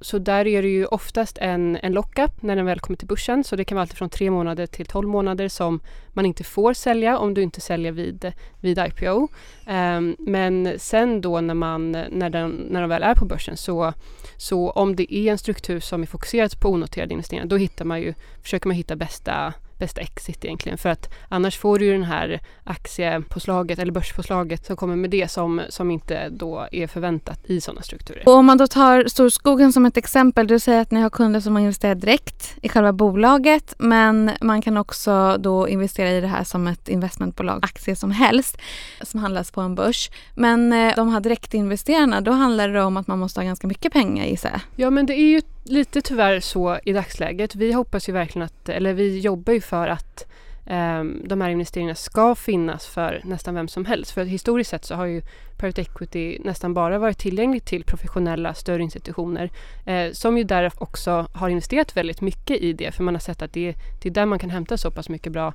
Så 0.00 0.18
där 0.18 0.46
är 0.46 0.62
det 0.62 0.68
ju 0.68 0.86
oftast 0.86 1.38
en, 1.38 1.78
en 1.82 1.92
lockup 1.92 2.42
när 2.42 2.56
den 2.56 2.66
väl 2.66 2.80
kommer 2.80 2.96
till 2.96 3.08
börsen. 3.08 3.44
Så 3.44 3.56
det 3.56 3.64
kan 3.64 3.76
vara 3.76 3.82
allt 3.82 3.94
från 3.94 4.10
tre 4.10 4.30
månader 4.30 4.66
till 4.66 4.86
tolv 4.86 5.08
månader 5.08 5.48
som 5.48 5.80
man 6.08 6.26
inte 6.26 6.44
får 6.44 6.72
sälja 6.72 7.18
om 7.18 7.34
du 7.34 7.42
inte 7.42 7.60
säljer 7.60 7.92
vid, 7.92 8.32
vid 8.60 8.78
IPO. 8.78 9.28
Ehm, 9.66 10.16
men 10.18 10.74
sen 10.78 11.20
då 11.20 11.40
när, 11.40 11.54
man, 11.54 11.92
när, 11.92 12.30
den, 12.30 12.50
när 12.50 12.80
de 12.80 12.90
väl 12.90 13.02
är 13.02 13.14
på 13.14 13.24
börsen 13.24 13.56
så, 13.56 13.92
så 14.36 14.70
om 14.70 14.96
det 14.96 15.14
är 15.14 15.30
en 15.30 15.38
struktur 15.38 15.80
som 15.80 16.02
är 16.02 16.06
fokuserad 16.06 16.60
på 16.60 16.68
onoterade 16.68 17.12
investeringar 17.12 17.46
då 17.46 17.56
hittar 17.56 17.84
man 17.84 18.00
ju, 18.00 18.14
försöker 18.42 18.68
man 18.68 18.76
hitta 18.76 18.96
bästa 18.96 19.52
bästa 19.78 20.00
exit 20.00 20.44
egentligen. 20.44 20.78
För 20.78 20.88
att 20.88 21.14
annars 21.28 21.58
får 21.58 21.78
du 21.78 21.84
ju 21.84 21.92
den 21.92 22.04
här 22.04 22.40
aktiepåslaget 22.64 23.78
eller 23.78 23.92
börspåslaget 23.92 24.66
som 24.66 24.76
kommer 24.76 24.96
med 24.96 25.10
det 25.10 25.30
som, 25.30 25.62
som 25.68 25.90
inte 25.90 26.28
då 26.28 26.68
är 26.72 26.86
förväntat 26.86 27.40
i 27.44 27.60
sådana 27.60 27.82
strukturer. 27.82 28.22
Och 28.26 28.34
om 28.34 28.46
man 28.46 28.58
då 28.58 28.66
tar 28.66 29.04
Storskogen 29.08 29.72
som 29.72 29.86
ett 29.86 29.96
exempel. 29.96 30.46
Du 30.46 30.58
säger 30.58 30.80
att 30.80 30.90
ni 30.90 31.00
har 31.00 31.10
kunder 31.10 31.40
som 31.40 31.54
har 31.54 31.60
investerat 31.60 32.00
direkt 32.00 32.54
i 32.62 32.68
själva 32.68 32.92
bolaget 32.92 33.74
men 33.78 34.30
man 34.40 34.62
kan 34.62 34.76
också 34.76 35.36
då 35.38 35.68
investera 35.68 36.10
i 36.10 36.20
det 36.20 36.26
här 36.26 36.44
som 36.44 36.66
ett 36.66 36.88
investmentbolag, 36.88 37.64
aktier 37.64 37.94
som 37.94 38.10
helst 38.10 38.58
som 39.02 39.20
handlas 39.20 39.50
på 39.50 39.60
en 39.60 39.74
börs. 39.74 40.10
Men 40.34 40.72
eh, 40.72 40.94
de 40.96 41.08
här 41.08 41.20
direktinvesterarna, 41.20 42.20
då 42.20 42.30
handlar 42.30 42.68
det 42.68 42.82
om 42.82 42.96
att 42.96 43.06
man 43.06 43.18
måste 43.18 43.40
ha 43.40 43.44
ganska 43.44 43.66
mycket 43.66 43.92
pengar 43.92 44.24
gissar 44.26 44.50
jag? 44.50 44.60
Ja 44.76 44.90
men 44.90 45.06
det 45.06 45.14
är 45.14 45.28
ju 45.28 45.42
lite 45.68 46.02
tyvärr 46.02 46.40
så 46.40 46.78
i 46.84 46.92
dagsläget. 46.92 47.54
Vi 47.54 47.72
hoppas 47.72 48.08
ju 48.08 48.12
verkligen 48.12 48.46
att, 48.46 48.68
eller 48.68 48.92
vi 48.92 49.18
jobbar 49.18 49.52
ju 49.52 49.60
för 49.60 49.88
att 49.88 50.26
eh, 50.66 51.04
de 51.24 51.40
här 51.40 51.48
investeringarna 51.48 51.94
ska 51.94 52.34
finnas 52.34 52.86
för 52.86 53.20
nästan 53.24 53.54
vem 53.54 53.68
som 53.68 53.84
helst. 53.84 54.10
För 54.10 54.24
historiskt 54.24 54.70
sett 54.70 54.84
så 54.84 54.94
har 54.94 55.06
ju 55.06 55.22
private 55.58 55.80
equity 55.80 56.38
nästan 56.44 56.74
bara 56.74 56.98
varit 56.98 57.18
tillgängligt 57.18 57.66
till 57.66 57.84
professionella 57.84 58.54
större 58.54 58.82
institutioner 58.82 59.50
eh, 59.86 60.12
som 60.12 60.38
ju 60.38 60.44
där 60.44 60.72
också 60.78 61.26
har 61.32 61.48
investerat 61.48 61.96
väldigt 61.96 62.20
mycket 62.20 62.56
i 62.56 62.72
det 62.72 62.94
för 62.94 63.02
man 63.02 63.14
har 63.14 63.20
sett 63.20 63.42
att 63.42 63.52
det, 63.52 63.74
det 64.02 64.08
är 64.08 64.12
där 64.12 64.26
man 64.26 64.38
kan 64.38 64.50
hämta 64.50 64.76
så 64.76 64.90
pass 64.90 65.08
mycket 65.08 65.32
bra 65.32 65.54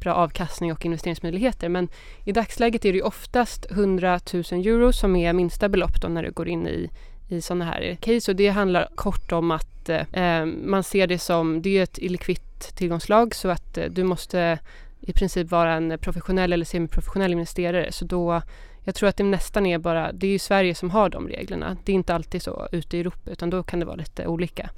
bra 0.00 0.14
avkastning 0.14 0.72
och 0.72 0.84
investeringsmöjligheter. 0.84 1.68
Men 1.68 1.88
i 2.24 2.32
dagsläget 2.32 2.84
är 2.84 2.92
det 2.92 2.98
ju 2.98 3.04
oftast 3.04 3.70
100 3.70 4.20
000 4.32 4.42
euro 4.42 4.92
som 4.92 5.16
är 5.16 5.32
minsta 5.32 5.68
belopp 5.68 6.00
då 6.00 6.08
när 6.08 6.22
du 6.22 6.30
går 6.30 6.48
in 6.48 6.66
i, 6.66 6.90
i 7.34 7.40
sådana 7.40 7.64
här 7.64 7.96
case. 8.00 8.30
Och 8.30 8.36
det 8.36 8.48
handlar 8.48 8.88
kort 8.94 9.32
om 9.32 9.50
att 9.50 9.88
eh, 9.88 10.44
man 10.44 10.82
ser 10.82 11.06
det 11.06 11.18
som, 11.18 11.62
det 11.62 11.78
är 11.78 11.82
ett 11.82 11.98
illikvitt 11.98 12.76
tillgångslag 12.76 13.34
så 13.34 13.48
att 13.48 13.78
eh, 13.78 13.84
du 13.84 14.04
måste 14.04 14.58
i 15.00 15.12
princip 15.12 15.50
vara 15.50 15.74
en 15.74 15.98
professionell 15.98 16.52
eller 16.52 16.64
semiprofessionell 16.64 17.32
investerare. 17.32 17.92
Så 17.92 18.04
då, 18.04 18.42
jag 18.84 18.94
tror 18.94 19.08
att 19.08 19.16
det 19.16 19.24
nästan 19.24 19.66
är 19.66 19.78
bara, 19.78 20.12
det 20.12 20.26
är 20.26 20.30
ju 20.30 20.38
Sverige 20.38 20.74
som 20.74 20.90
har 20.90 21.08
de 21.08 21.28
reglerna. 21.28 21.76
Det 21.84 21.92
är 21.92 21.94
inte 21.94 22.14
alltid 22.14 22.42
så 22.42 22.68
ute 22.72 22.96
i 22.96 23.00
Europa 23.00 23.30
utan 23.30 23.50
då 23.50 23.62
kan 23.62 23.80
det 23.80 23.86
vara 23.86 23.96
lite 23.96 24.26
olika. 24.26 24.70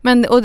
Men 0.00 0.26
och 0.26 0.42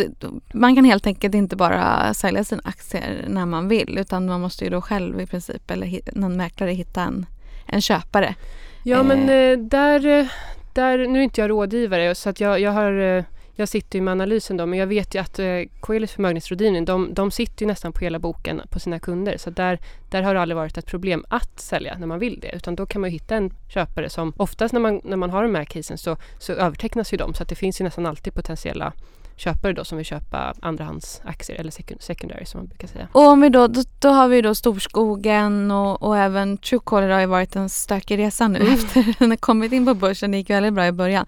man 0.54 0.76
kan 0.76 0.86
helt 0.86 1.08
enkelt 1.08 1.36
inte 1.36 1.56
bara 1.56 2.14
sälja 2.14 2.44
sina 2.44 2.62
aktier 2.66 3.26
när 3.28 3.46
man 3.46 3.68
vill 3.68 3.98
utan 3.98 4.26
man 4.26 4.42
måste 4.42 4.64
ju 4.64 4.70
då 4.70 4.82
själv 4.82 5.22
i 5.22 5.26
princip 5.26 5.72
eller 5.72 6.00
någon 6.20 6.38
mäklare 6.38 6.72
hitta 6.72 7.02
en, 7.02 7.26
en 7.66 7.82
köpare. 7.82 8.36
Ja 8.84 9.04
men 9.04 9.30
eh, 9.30 9.36
eh 9.36 9.58
där, 9.58 10.30
där, 10.78 11.08
nu 11.08 11.20
är 11.20 11.24
inte 11.24 11.42
jag 11.42 11.50
rådgivare 11.50 12.16
så 12.16 12.30
att 12.30 12.40
jag, 12.40 12.60
jag 12.60 12.72
har 12.72 12.92
eh, 13.00 13.24
jag 13.60 13.70
sitter 13.70 14.00
ju 14.00 14.04
med 14.04 14.12
analysen 14.12 14.58
då, 14.58 14.66
men 14.66 14.80
jag 14.80 14.88
vet 14.88 15.16
ju 15.16 15.20
att 15.20 15.40
eh, 15.40 15.46
Coelis 15.80 16.12
förmögenhetsrådgivning, 16.12 16.86
de, 16.86 17.14
de 17.14 17.32
sitter 17.32 17.62
ju 17.64 17.68
nästan 17.68 17.94
på 17.94 18.00
hela 18.00 18.20
boken 18.20 18.62
på 18.70 18.80
sina 18.80 19.00
kunder. 19.00 19.38
Så 19.38 19.50
där, 19.50 19.80
där 20.10 20.24
har 20.24 20.34
det 20.34 20.42
aldrig 20.42 20.56
varit 20.56 20.78
ett 20.78 20.86
problem 20.86 21.26
att 21.30 21.60
sälja 21.60 21.98
när 21.98 22.08
man 22.08 22.20
vill 22.20 22.40
det. 22.40 22.56
Utan 22.56 22.76
då 22.76 22.86
kan 22.86 23.02
man 23.02 23.10
hitta 23.10 23.36
en 23.36 23.52
köpare 23.70 24.10
som 24.10 24.34
oftast 24.38 24.74
när 24.74 24.80
man, 24.80 25.02
när 25.04 25.18
man 25.18 25.30
har 25.30 25.44
de 25.44 25.56
här 25.56 25.66
casen 25.66 25.98
så, 25.98 26.18
så 26.40 26.54
övertecknas 26.54 27.14
ju 27.14 27.18
de. 27.18 27.34
Så 27.34 27.44
att 27.44 27.50
det 27.50 27.56
finns 27.56 27.82
ju 27.82 27.84
nästan 27.84 28.06
alltid 28.06 28.34
potentiella 28.34 28.94
köpare 29.38 29.74
då 29.74 29.84
som 29.84 29.98
vill 29.98 30.06
köpa 30.06 30.54
andrahandsaktier 30.62 31.60
eller 31.60 31.72
secondary 32.00 32.46
som 32.46 32.60
man 32.60 32.68
brukar 32.68 32.88
säga. 32.88 33.08
Och 33.12 33.28
om 33.28 33.42
vi 33.42 33.50
då, 33.50 33.68
då, 33.68 33.84
då 34.00 34.10
har 34.10 34.28
vi 34.28 34.42
då 34.42 34.56
Storskogen 34.56 35.72
och, 35.72 36.04
och 36.04 36.18
även 36.18 36.58
Truecaller 36.58 37.10
har 37.10 37.20
ju 37.20 37.26
varit 37.26 37.56
en 37.56 37.70
stökig 37.70 38.18
resa 38.18 38.48
nu 38.48 38.60
mm. 38.60 38.74
efter 38.74 39.10
att 39.10 39.20
den 39.20 39.30
har 39.30 39.38
kommit 39.38 39.72
in 39.72 39.86
på 39.86 39.94
börsen. 39.94 40.32
Det 40.32 40.38
gick 40.38 40.50
väldigt 40.50 40.74
bra 40.74 40.88
i 40.88 40.92
början. 40.92 41.26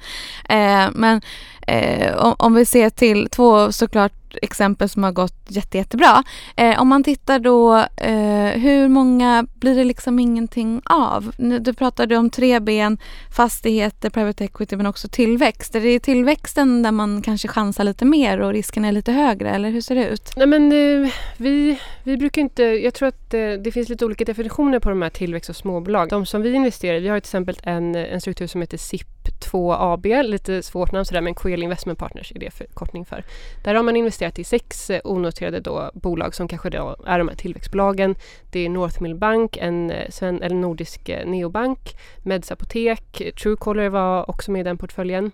Eh, 0.49 0.87
men 0.93 1.21
eh, 1.69 2.25
om, 2.25 2.35
om, 2.39 2.53
vi 2.53 2.65
ser 2.65 2.89
till 2.89 3.29
två 3.29 3.71
såklart 3.71 4.13
exempel 4.41 4.89
som 4.89 5.03
har 5.03 5.11
gått 5.11 5.45
jätte, 5.47 5.77
jättebra. 5.77 6.23
Eh, 6.55 6.81
om 6.81 6.87
man 6.87 7.03
tittar 7.03 7.39
då, 7.39 7.77
eh, 7.97 8.59
hur 8.61 8.87
många 8.87 9.45
blir 9.53 9.75
det 9.75 9.83
liksom 9.83 10.19
ingenting 10.19 10.81
av? 10.85 11.31
Du 11.61 11.73
pratade 11.73 12.17
om 12.17 12.29
tre 12.29 12.59
ben, 12.59 12.97
fastigheter, 13.35 14.09
private 14.09 14.43
equity 14.43 14.75
men 14.75 14.85
också 14.85 15.07
tillväxt. 15.07 15.75
Är 15.75 15.81
det 15.81 15.99
tillväxten 15.99 16.83
där 16.83 16.91
man 16.91 17.21
kanske 17.21 17.47
chansar 17.47 17.83
lite 17.83 18.05
mer 18.05 18.39
och 18.39 18.51
risken 18.51 18.85
är 18.85 18.91
lite 18.91 19.11
högre 19.11 19.49
eller 19.49 19.69
hur 19.69 19.81
ser 19.81 19.95
det 19.95 20.07
ut? 20.07 20.31
Nej 20.35 20.47
men 20.47 20.71
eh, 20.71 21.11
vi, 21.37 21.79
vi 22.03 22.17
brukar 22.17 22.41
inte, 22.41 22.63
jag 22.63 22.93
tror 22.93 23.07
att 23.07 23.33
eh, 23.33 23.51
det 23.63 23.71
finns 23.71 23.89
lite 23.89 24.05
olika 24.05 24.25
definitioner 24.25 24.79
på 24.79 24.89
de 24.89 25.01
här 25.01 25.09
tillväxt 25.09 25.49
och 25.49 25.55
småbolag. 25.55 26.09
De 26.09 26.25
som 26.25 26.41
vi 26.41 26.53
investerar 26.53 26.97
i, 26.97 26.99
vi 26.99 27.07
har 27.07 27.19
till 27.19 27.27
exempel 27.27 27.57
en, 27.63 27.95
en 27.95 28.21
struktur 28.21 28.47
som 28.47 28.61
heter 28.61 28.77
SIP 28.77 29.18
2 29.39 29.73
AB, 29.73 30.05
lite 30.05 30.63
svårt 30.63 30.91
namn 30.91 31.05
sådär 31.05 31.21
men 31.21 31.33
Coel 31.33 31.63
Investment 31.63 31.99
Partners 31.99 32.31
är 32.35 32.39
det 32.39 32.51
förkortning 32.51 33.05
för. 33.05 33.23
Där 33.63 33.75
har 33.75 33.83
man 33.83 33.95
investerat 33.95 34.39
i 34.39 34.43
sex 34.43 34.89
eh, 34.89 35.01
onoterade 35.03 35.59
då 35.59 35.91
bolag 35.93 36.35
som 36.35 36.47
kanske 36.47 36.69
då 36.69 36.95
är 37.05 37.19
de 37.19 37.27
här 37.27 37.35
tillväxtbolagen. 37.35 38.15
Det 38.51 38.59
är 38.59 38.69
Northmill 38.69 39.15
Bank, 39.15 39.57
en, 39.57 39.91
eh, 39.91 40.09
sven, 40.09 40.41
eller 40.41 40.55
nordisk 40.55 41.09
eh, 41.09 41.27
neobank, 41.27 41.79
Meds 42.17 42.51
Apotek, 42.51 43.21
Truecaller 43.41 43.89
var 43.89 44.29
också 44.29 44.51
med 44.51 44.59
i 44.59 44.63
den 44.63 44.77
portföljen, 44.77 45.31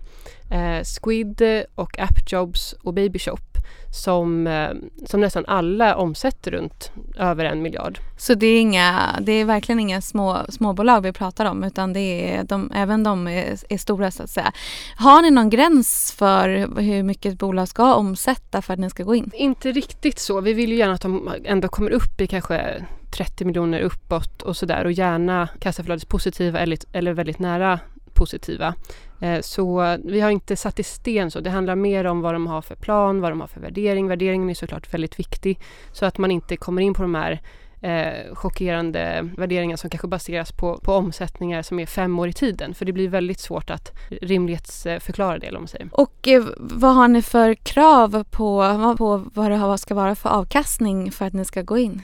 eh, 0.50 0.84
Squid 0.84 1.42
och 1.74 1.98
AppJobs 1.98 2.72
och 2.72 2.94
Babyshop 2.94 3.55
som, 3.90 4.46
eh, 4.46 4.70
som 5.06 5.20
nästan 5.20 5.44
alla 5.46 5.96
omsätter 5.96 6.50
runt 6.50 6.90
över 7.16 7.44
en 7.44 7.62
miljard. 7.62 7.98
Så 8.16 8.34
det 8.34 8.46
är, 8.46 8.60
inga, 8.60 9.18
det 9.20 9.32
är 9.32 9.44
verkligen 9.44 9.80
inga 9.80 10.00
små, 10.00 10.38
småbolag 10.48 11.00
vi 11.00 11.12
pratar 11.12 11.44
om 11.44 11.64
utan 11.64 11.92
det 11.92 12.34
är 12.34 12.44
de, 12.44 12.70
även 12.74 13.02
de 13.02 13.28
är, 13.28 13.58
är, 13.68 13.78
stora 13.78 14.10
så 14.10 14.22
att 14.22 14.30
säga. 14.30 14.52
Har 14.96 15.22
ni 15.22 15.30
någon 15.30 15.50
gräns 15.50 16.14
för 16.18 16.48
hur 16.80 17.02
mycket 17.02 17.32
ett 17.32 17.38
bolag 17.38 17.68
ska 17.68 17.94
omsätta 17.94 18.62
för 18.62 18.72
att 18.72 18.80
ni 18.80 18.90
ska 18.90 19.02
gå 19.02 19.14
in? 19.14 19.30
Inte 19.34 19.72
riktigt 19.72 20.18
så. 20.18 20.40
Vi 20.40 20.52
vill 20.52 20.70
ju 20.70 20.76
gärna 20.76 20.94
att 20.94 21.02
de 21.02 21.30
ändå 21.44 21.68
kommer 21.68 21.90
upp 21.90 22.20
i 22.20 22.26
kanske 22.26 22.86
30 23.16 23.44
miljoner 23.44 23.80
uppåt 23.80 24.42
och 24.42 24.56
sådär 24.56 24.84
och 24.84 24.92
gärna 24.92 25.48
kassaflödespositiva 25.58 26.58
eller, 26.58 26.78
eller 26.92 27.12
väldigt 27.12 27.38
nära 27.38 27.80
positiva. 28.14 28.74
Eh, 29.20 29.40
så 29.40 29.96
vi 30.04 30.20
har 30.20 30.30
inte 30.30 30.56
satt 30.56 30.78
i 30.78 30.82
sten 30.82 31.30
så. 31.30 31.40
Det 31.40 31.50
handlar 31.50 31.76
mer 31.76 32.04
om 32.04 32.20
vad 32.20 32.34
de 32.34 32.46
har 32.46 32.62
för 32.62 32.74
plan, 32.74 33.20
vad 33.20 33.32
de 33.32 33.40
har 33.40 33.48
för 33.48 33.60
värdering. 33.60 34.08
Värderingen 34.08 34.50
är 34.50 34.54
såklart 34.54 34.94
väldigt 34.94 35.18
viktig 35.18 35.60
så 35.92 36.06
att 36.06 36.18
man 36.18 36.30
inte 36.30 36.56
kommer 36.56 36.82
in 36.82 36.94
på 36.94 37.02
de 37.02 37.14
här 37.14 37.40
eh, 37.80 38.34
chockerande 38.34 39.30
värderingar 39.36 39.76
som 39.76 39.90
kanske 39.90 40.08
baseras 40.08 40.52
på, 40.52 40.78
på 40.78 40.92
omsättningar 40.92 41.62
som 41.62 41.78
är 41.78 41.86
fem 41.86 42.18
år 42.18 42.28
i 42.28 42.32
tiden. 42.32 42.74
För 42.74 42.84
det 42.84 42.92
blir 42.92 43.08
väldigt 43.08 43.40
svårt 43.40 43.70
att 43.70 43.92
rimlighetsförklara 44.08 45.38
det. 45.38 45.48
Om 45.48 45.54
man 45.54 45.68
säger. 45.68 45.88
Och 45.92 46.28
eh, 46.28 46.44
vad 46.58 46.94
har 46.94 47.08
ni 47.08 47.22
för 47.22 47.54
krav 47.54 48.24
på, 48.30 48.94
på 48.98 49.24
vad 49.34 49.50
det 49.50 49.78
ska 49.78 49.94
vara 49.94 50.14
för 50.14 50.28
avkastning 50.28 51.12
för 51.12 51.24
att 51.24 51.32
ni 51.32 51.44
ska 51.44 51.62
gå 51.62 51.78
in? 51.78 52.02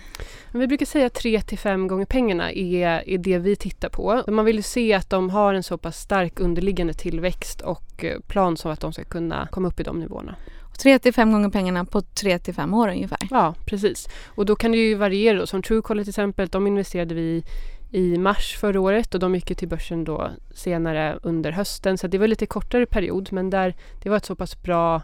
Vi 0.54 0.66
brukar 0.66 0.87
säga 0.87 1.11
3 1.11 1.40
till 1.40 1.59
5 1.59 1.88
gånger 1.88 2.06
pengarna 2.06 2.52
är, 2.52 3.09
är 3.09 3.18
det 3.18 3.38
vi 3.38 3.56
tittar 3.56 3.88
på. 3.88 4.23
Man 4.28 4.44
vill 4.44 4.64
se 4.64 4.94
att 4.94 5.11
de 5.11 5.30
har 5.30 5.54
en 5.54 5.62
så 5.62 5.78
pass 5.78 6.00
stark 6.00 6.40
underliggande 6.40 6.94
tillväxt 6.94 7.61
och 7.61 8.04
eh, 8.04 8.21
plan 8.21 8.56
så 8.56 8.68
att 8.68 8.80
de 8.80 8.92
ska 8.92 9.04
kunna 9.04 9.49
komma 9.50 9.68
upp 9.68 9.80
i 9.80 9.82
de 9.82 10.00
nivåerna. 10.00 10.37
3 10.82 10.99
till 10.99 11.14
5 11.14 11.32
gånger 11.32 11.49
pengarna 11.49 11.85
på 11.85 12.00
3 12.00 12.38
till 12.38 12.54
5 12.54 12.75
år 12.75 12.88
ungefär. 12.88 13.18
Ja, 13.30 13.54
precis. 13.66 14.09
Och 14.26 14.47
då 14.47 14.56
kan 14.56 14.73
det 14.73 14.78
ju 14.78 14.94
variera. 14.94 15.38
Då. 15.38 15.47
Som 15.47 15.62
Truecaller 15.62 16.02
till 16.02 16.11
exempel, 16.11 16.49
de 16.49 16.66
investerade 16.66 17.14
vi 17.14 17.44
i 17.90 18.18
mars 18.18 18.56
förra 18.61 18.80
året 18.80 19.14
och 19.14 19.21
de 19.21 19.35
gick 19.35 19.56
till 19.56 19.68
börsen 19.68 20.04
då 20.04 20.30
senare 20.54 21.18
under 21.23 21.52
hösten. 21.52 21.99
Så 21.99 22.06
det 22.06 22.18
var 22.18 22.26
lite 22.26 22.47
kortare 22.47 22.87
period 22.87 23.28
men 23.32 23.50
där, 23.50 23.75
det 24.02 24.09
var 24.09 24.16
ett 24.16 24.26
så 24.26 24.35
pass 24.35 24.62
bra 24.62 25.02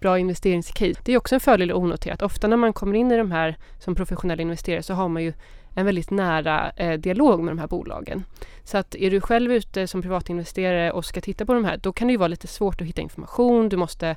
bra 0.00 0.18
investeringscase. 0.18 1.00
Det 1.04 1.12
är 1.12 1.16
också 1.16 1.34
en 1.34 1.40
fördel 1.40 1.72
onoterat. 1.72 2.22
Ofta 2.22 2.48
när 2.48 2.56
man 2.56 2.72
kommer 2.72 2.96
in 2.96 3.10
i 3.12 3.16
de 3.16 3.30
här 3.30 3.56
som 3.78 3.94
professionell 3.94 4.40
investerare 4.40 4.82
så 4.82 4.94
har 4.94 5.08
man 5.08 5.22
ju 5.22 5.32
en 5.74 5.86
väldigt 5.86 6.10
nära 6.10 6.70
eh, 6.70 6.98
dialog 6.98 7.40
med 7.42 7.50
de 7.52 7.58
här 7.58 7.68
bolagen. 7.68 8.24
Så 8.64 8.78
att 8.78 8.94
är 8.94 9.10
du 9.10 9.20
själv 9.20 9.52
ute 9.52 9.86
som 9.86 10.02
privatinvesterare 10.02 10.92
och 10.92 11.04
ska 11.04 11.20
titta 11.20 11.46
på 11.46 11.54
de 11.54 11.64
här, 11.64 11.76
då 11.76 11.92
kan 11.92 12.08
det 12.08 12.12
ju 12.12 12.18
vara 12.18 12.28
lite 12.28 12.46
svårt 12.46 12.80
att 12.80 12.86
hitta 12.86 13.02
information. 13.02 13.68
Du 13.68 13.76
måste 13.76 14.16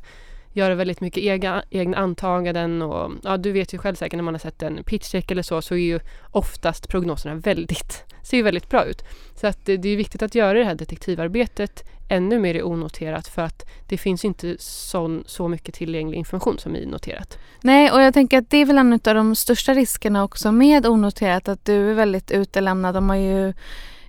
göra 0.53 0.75
väldigt 0.75 1.01
mycket 1.01 1.23
egna, 1.23 1.63
egna 1.69 1.97
antaganden 1.97 2.81
och 2.81 3.11
ja, 3.23 3.37
du 3.37 3.51
vet 3.51 3.73
ju 3.73 3.77
själv 3.77 3.95
säkert 3.95 4.17
när 4.17 4.23
man 4.23 4.33
har 4.33 4.39
sett 4.39 4.63
en 4.63 4.83
pitchcheck 4.83 5.31
eller 5.31 5.43
så 5.43 5.61
så 5.61 5.73
är 5.73 5.79
ju 5.79 5.99
oftast 6.31 6.87
prognoserna 6.87 7.35
väldigt, 7.35 8.03
ser 8.23 8.37
ju 8.37 8.43
väldigt 8.43 8.69
bra 8.69 8.85
ut. 8.85 9.03
Så 9.35 9.47
att 9.47 9.65
det, 9.65 9.77
det 9.77 9.89
är 9.89 9.97
viktigt 9.97 10.21
att 10.21 10.35
göra 10.35 10.59
det 10.59 10.65
här 10.65 10.75
detektivarbetet 10.75 11.83
ännu 12.09 12.39
mer 12.39 12.55
i 12.55 12.63
onoterat 12.63 13.27
för 13.27 13.41
att 13.41 13.65
det 13.87 13.97
finns 13.97 14.25
inte 14.25 14.55
sån, 14.59 15.23
så 15.27 15.47
mycket 15.47 15.75
tillgänglig 15.75 16.17
information 16.17 16.59
som 16.59 16.75
i 16.75 16.85
noterat. 16.85 17.37
Nej, 17.61 17.91
och 17.91 18.01
jag 18.01 18.13
tänker 18.13 18.37
att 18.37 18.49
det 18.49 18.57
är 18.57 18.65
väl 18.65 18.77
en 18.77 18.93
av 18.93 19.15
de 19.15 19.35
största 19.35 19.73
riskerna 19.73 20.23
också 20.23 20.51
med 20.51 20.85
onoterat 20.85 21.47
att 21.47 21.65
du 21.65 21.89
är 21.89 21.93
väldigt 21.93 22.31
utelämnad. 22.31 22.95
De 22.95 23.09
har 23.09 23.15
ju 23.15 23.53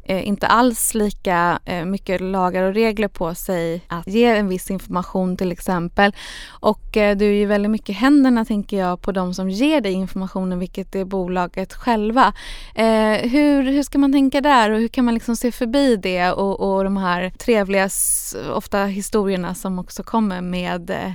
eh, 0.05 0.29
inte 0.29 0.47
alls 0.47 0.95
lika 0.95 1.59
eh, 1.65 1.85
mycket 1.85 2.21
lagar 2.21 2.63
och 2.63 2.75
regler 2.75 3.09
på 3.09 3.35
sig 3.35 3.85
att 3.89 4.07
ge 4.07 4.25
en 4.25 4.49
viss 4.49 4.71
information 4.71 5.37
till 5.37 5.53
exempel. 5.53 6.13
Och 6.49 6.97
eh, 6.97 7.17
du 7.17 7.25
är 7.25 7.33
ju 7.33 7.47
väldigt 7.47 7.71
mycket 7.71 7.97
händerna 7.97 8.45
tänker 8.45 8.79
jag 8.79 9.03
på 9.03 9.13
de 9.13 9.35
som 9.35 9.51
ger 9.51 9.81
dig 9.81 9.93
informationen 9.93 10.59
vilket 10.59 10.95
är 10.95 11.05
bolaget 11.05 11.75
själva. 11.75 12.33
Eh, 12.75 13.31
hur, 13.31 13.63
hur 13.63 13.83
ska 13.83 13.99
man 13.99 14.13
tänka 14.13 14.41
där 14.41 14.71
och 14.71 14.79
hur 14.79 14.89
kan 14.89 15.05
man 15.05 15.15
liksom 15.15 15.37
se 15.37 15.53
förbi 15.53 15.97
det 15.97 16.33
och, 16.33 16.61
och 16.61 16.85
de 16.85 16.97
här 16.97 17.31
trevliga 17.31 17.89
ofta 18.55 18.85
historierna 18.85 19.55
som 19.55 19.79
också 19.79 20.03
kommer 20.03 20.41
med 20.41 20.91
eh, 20.91 21.13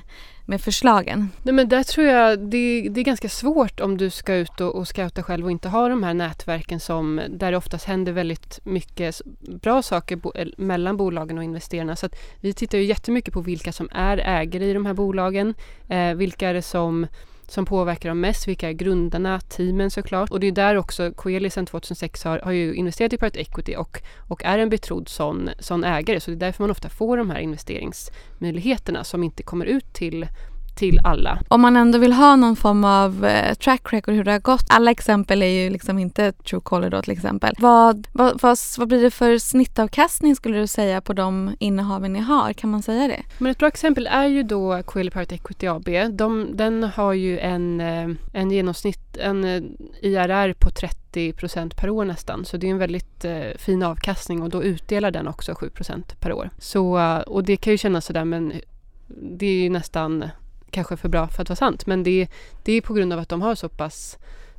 med 0.47 0.61
förslagen? 0.61 1.29
Nej, 1.43 1.53
men 1.53 1.69
där 1.69 1.83
tror 1.83 2.07
jag 2.07 2.39
det, 2.39 2.89
det 2.89 3.01
är 3.01 3.03
ganska 3.03 3.29
svårt 3.29 3.79
om 3.79 3.97
du 3.97 4.09
ska 4.09 4.35
ut 4.35 4.61
och, 4.61 4.75
och 4.75 4.87
scouta 4.87 5.23
själv 5.23 5.45
och 5.45 5.51
inte 5.51 5.69
ha 5.69 5.89
de 5.89 6.03
här 6.03 6.13
nätverken 6.13 6.79
som 6.79 7.21
där 7.29 7.51
det 7.51 7.57
oftast 7.57 7.85
händer 7.85 8.11
väldigt 8.11 8.59
mycket 8.63 9.21
bra 9.61 9.81
saker 9.81 10.15
bo, 10.15 10.31
mellan 10.57 10.97
bolagen 10.97 11.37
och 11.37 11.43
investerarna. 11.43 11.95
Så 11.95 12.09
vi 12.41 12.53
tittar 12.53 12.77
ju 12.77 12.83
jättemycket 12.83 13.33
på 13.33 13.41
vilka 13.41 13.71
som 13.71 13.89
är 13.91 14.17
ägare 14.17 14.65
i 14.65 14.73
de 14.73 14.85
här 14.85 14.93
bolagen. 14.93 15.53
Eh, 15.89 16.13
vilka 16.13 16.49
är 16.49 16.53
det 16.53 16.61
som 16.61 17.07
som 17.47 17.65
påverkar 17.65 18.09
dem 18.09 18.19
mest, 18.19 18.47
vilka 18.47 18.69
är 18.69 18.73
grundarna, 18.73 19.39
teamen 19.39 19.91
såklart. 19.91 20.31
Och 20.31 20.39
det 20.39 20.47
är 20.47 20.51
där 20.51 20.75
också 20.75 21.11
Coeli 21.11 21.49
sedan 21.49 21.65
2006 21.65 22.23
har, 22.23 22.39
har 22.39 22.51
ju 22.51 22.75
investerat 22.75 23.13
i 23.13 23.17
private 23.17 23.39
equity 23.39 23.75
och, 23.75 24.01
och 24.17 24.45
är 24.45 24.59
en 24.59 24.69
betrodd 24.69 25.09
sån, 25.09 25.49
sån 25.59 25.83
ägare. 25.83 26.19
Så 26.19 26.31
det 26.31 26.37
är 26.37 26.39
därför 26.39 26.63
man 26.63 26.71
ofta 26.71 26.89
får 26.89 27.17
de 27.17 27.29
här 27.29 27.39
investeringsmöjligheterna 27.39 29.03
som 29.03 29.23
inte 29.23 29.43
kommer 29.43 29.65
ut 29.65 29.93
till 29.93 30.27
till 30.77 30.99
alla. 31.03 31.39
Om 31.47 31.61
man 31.61 31.75
ändå 31.77 31.97
vill 31.97 32.13
ha 32.13 32.35
någon 32.35 32.55
form 32.55 32.83
av 32.83 33.25
eh, 33.25 33.53
track 33.53 33.93
record 33.93 34.13
hur 34.13 34.23
det 34.23 34.31
har 34.31 34.39
gått. 34.39 34.65
Alla 34.69 34.91
exempel 34.91 35.41
är 35.43 35.47
ju 35.47 35.69
liksom 35.69 35.99
inte 35.99 36.31
Truecaller 36.31 36.89
då 36.89 37.01
till 37.01 37.11
exempel. 37.11 37.55
Vad, 37.59 38.07
vad, 38.11 38.41
vad, 38.41 38.57
vad, 38.77 38.87
blir 38.87 39.01
det 39.01 39.11
för 39.11 39.37
snittavkastning 39.37 40.35
skulle 40.35 40.57
du 40.57 40.67
säga 40.67 41.01
på 41.01 41.13
de 41.13 41.55
innehaven 41.59 42.13
ni 42.13 42.19
har? 42.19 42.53
Kan 42.53 42.69
man 42.69 42.81
säga 42.81 43.07
det? 43.07 43.23
Men 43.37 43.51
ett 43.51 43.57
bra 43.57 43.67
exempel 43.67 44.07
är 44.07 44.25
ju 44.25 44.43
då 44.43 44.83
Coeli 44.83 45.11
Private 45.11 45.35
Equity 45.35 45.67
AB. 45.67 46.17
De, 46.17 46.49
den 46.53 46.83
har 46.83 47.13
ju 47.13 47.39
en, 47.39 47.81
eh, 47.81 48.09
en 48.33 48.51
genomsnitt, 48.51 49.17
en 49.17 49.43
eh, 49.43 49.61
IRR 50.01 50.53
på 50.53 50.69
30 50.69 51.33
procent 51.33 51.77
per 51.77 51.89
år 51.89 52.05
nästan. 52.05 52.45
Så 52.45 52.57
det 52.57 52.67
är 52.67 52.71
en 52.71 52.77
väldigt 52.77 53.25
eh, 53.25 53.57
fin 53.57 53.83
avkastning 53.83 54.41
och 54.41 54.49
då 54.49 54.63
utdelar 54.63 55.11
den 55.11 55.27
också 55.27 55.55
7 55.55 55.69
procent 55.69 56.19
per 56.19 56.33
år. 56.33 56.49
Så, 56.57 56.99
och 57.27 57.43
det 57.43 57.57
kan 57.57 57.71
ju 57.71 57.77
kännas 57.77 58.05
sådär 58.05 58.25
men 58.25 58.53
det 59.07 59.45
är 59.45 59.61
ju 59.63 59.69
nästan 59.69 60.25
kanske 60.71 60.97
för 60.97 61.09
bra 61.09 61.27
för 61.27 61.41
att 61.41 61.49
vara 61.49 61.55
sant. 61.55 61.85
Men 61.85 62.03
det, 62.03 62.27
det 62.63 62.73
är 62.73 62.81
på 62.81 62.93
grund 62.93 63.13
av 63.13 63.19
att 63.19 63.29
de 63.29 63.41
har 63.41 63.55
så 63.55 63.69
pass 63.69 64.17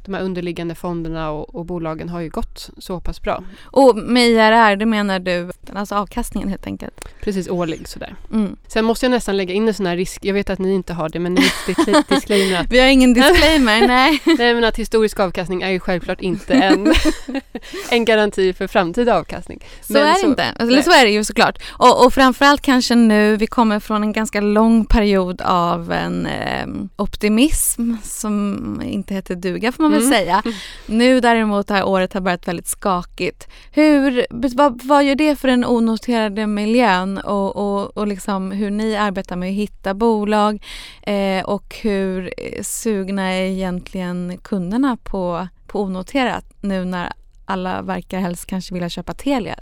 de 0.09 0.15
här 0.15 0.23
underliggande 0.23 0.75
fonderna 0.75 1.31
och, 1.31 1.55
och, 1.55 1.67
bolagen 1.67 2.09
har 2.09 2.21
ju 2.21 2.29
gått 2.29 2.71
så 2.79 3.01
pass 3.01 3.23
bra. 3.23 3.45
Och 3.65 3.97
med 3.97 4.29
IRR, 4.29 4.77
det 4.77 4.87
menar 4.87 5.19
du 5.19 5.51
alltså 5.75 5.95
avkastningen 5.95 6.49
helt 6.49 6.67
enkelt? 6.67 7.09
Precis, 7.21 7.49
årlig 7.49 7.89
sådär. 7.89 8.15
Mm. 8.33 8.57
Sen 8.67 8.85
måste 8.85 9.07
jag 9.07 9.11
nästan 9.11 9.37
lägga 9.37 9.55
in 9.55 9.69
en 9.69 9.75
sån 9.75 9.87
här 9.87 9.97
risk, 9.97 10.25
jag 10.25 10.35
vet 10.35 10.51
att 10.51 10.59
ni 10.59 10.75
inte 10.75 10.93
har 10.93 11.09
det 11.09 11.19
men 11.19 11.35
ni 11.35 11.43
disclaimer 12.09 12.67
Vi 12.71 12.81
har 12.81 12.87
ingen 12.87 13.15
disclaimer, 13.15 13.81
nej. 13.89 14.23
nej 14.25 14.55
men 14.55 14.65
att 14.65 14.77
historisk 14.77 15.21
avkastning 15.21 15.63
är 15.63 15.71
ju 15.71 15.81
självklart 15.81 16.21
inte 16.21 16.55
en, 16.55 16.95
en 17.91 18.05
garanti 18.05 18.53
för 18.53 18.67
framtida 18.67 19.19
avkastning. 19.19 19.65
Så 19.81 19.93
men 19.93 20.03
är 20.03 20.13
det 20.13 20.21
så, 20.21 20.27
inte, 20.27 20.43
eller 20.43 20.83
så 20.83 20.91
är 20.91 21.05
det 21.05 21.11
ju 21.11 21.25
såklart. 21.25 21.63
Och, 21.69 22.07
och 22.07 22.15
framförallt 22.15 22.63
kanske 22.63 22.95
nu, 22.95 23.37
vi 23.37 23.47
kommer 23.47 23.81
från 23.81 24.03
en 24.03 24.13
ganska 24.13 24.41
lång 24.41 24.85
period 24.85 25.41
av 25.41 25.93
en 25.93 26.27
eh, 26.27 26.67
optimism 26.97 27.95
som 28.03 28.83
inte 28.85 29.15
heter 29.15 29.35
duga 29.35 29.73
får 29.73 29.83
man 29.83 29.93
väl 29.93 29.98
mm. 29.99 30.11
säga. 30.13 30.43
Nu 30.87 31.21
däremot 31.21 31.67
det 31.67 31.75
här 31.75 31.87
året 31.87 32.13
har 32.13 32.21
börjat 32.21 32.49
väldigt 32.49 32.67
skakigt. 32.67 33.49
Hur, 33.73 34.27
vad, 34.31 34.83
vad 34.83 35.05
gör 35.05 35.15
det 35.15 35.37
för 35.37 35.49
den 35.49 35.65
onoterade 35.65 36.47
miljön 36.47 37.19
och, 37.19 37.57
och, 37.57 37.97
och 37.97 38.07
liksom 38.07 38.51
hur 38.51 38.71
ni 38.71 38.97
arbetar 38.97 39.37
med 39.37 39.49
att 39.49 39.55
hitta 39.57 39.95
bolag 39.95 40.65
eh, 41.03 41.45
och 41.45 41.77
hur 41.83 42.35
sugna 42.63 43.23
är 43.23 43.43
egentligen 43.43 44.39
kunderna 44.43 44.97
på, 44.97 45.49
på 45.67 45.83
onoterat 45.83 46.45
nu 46.61 46.85
när 46.85 47.13
alla 47.45 47.83
verkar 47.83 48.19
helst 48.19 48.47
kanske 48.47 48.75
vilja 48.75 48.89
köpa 48.89 49.15
Telia? 49.15 49.59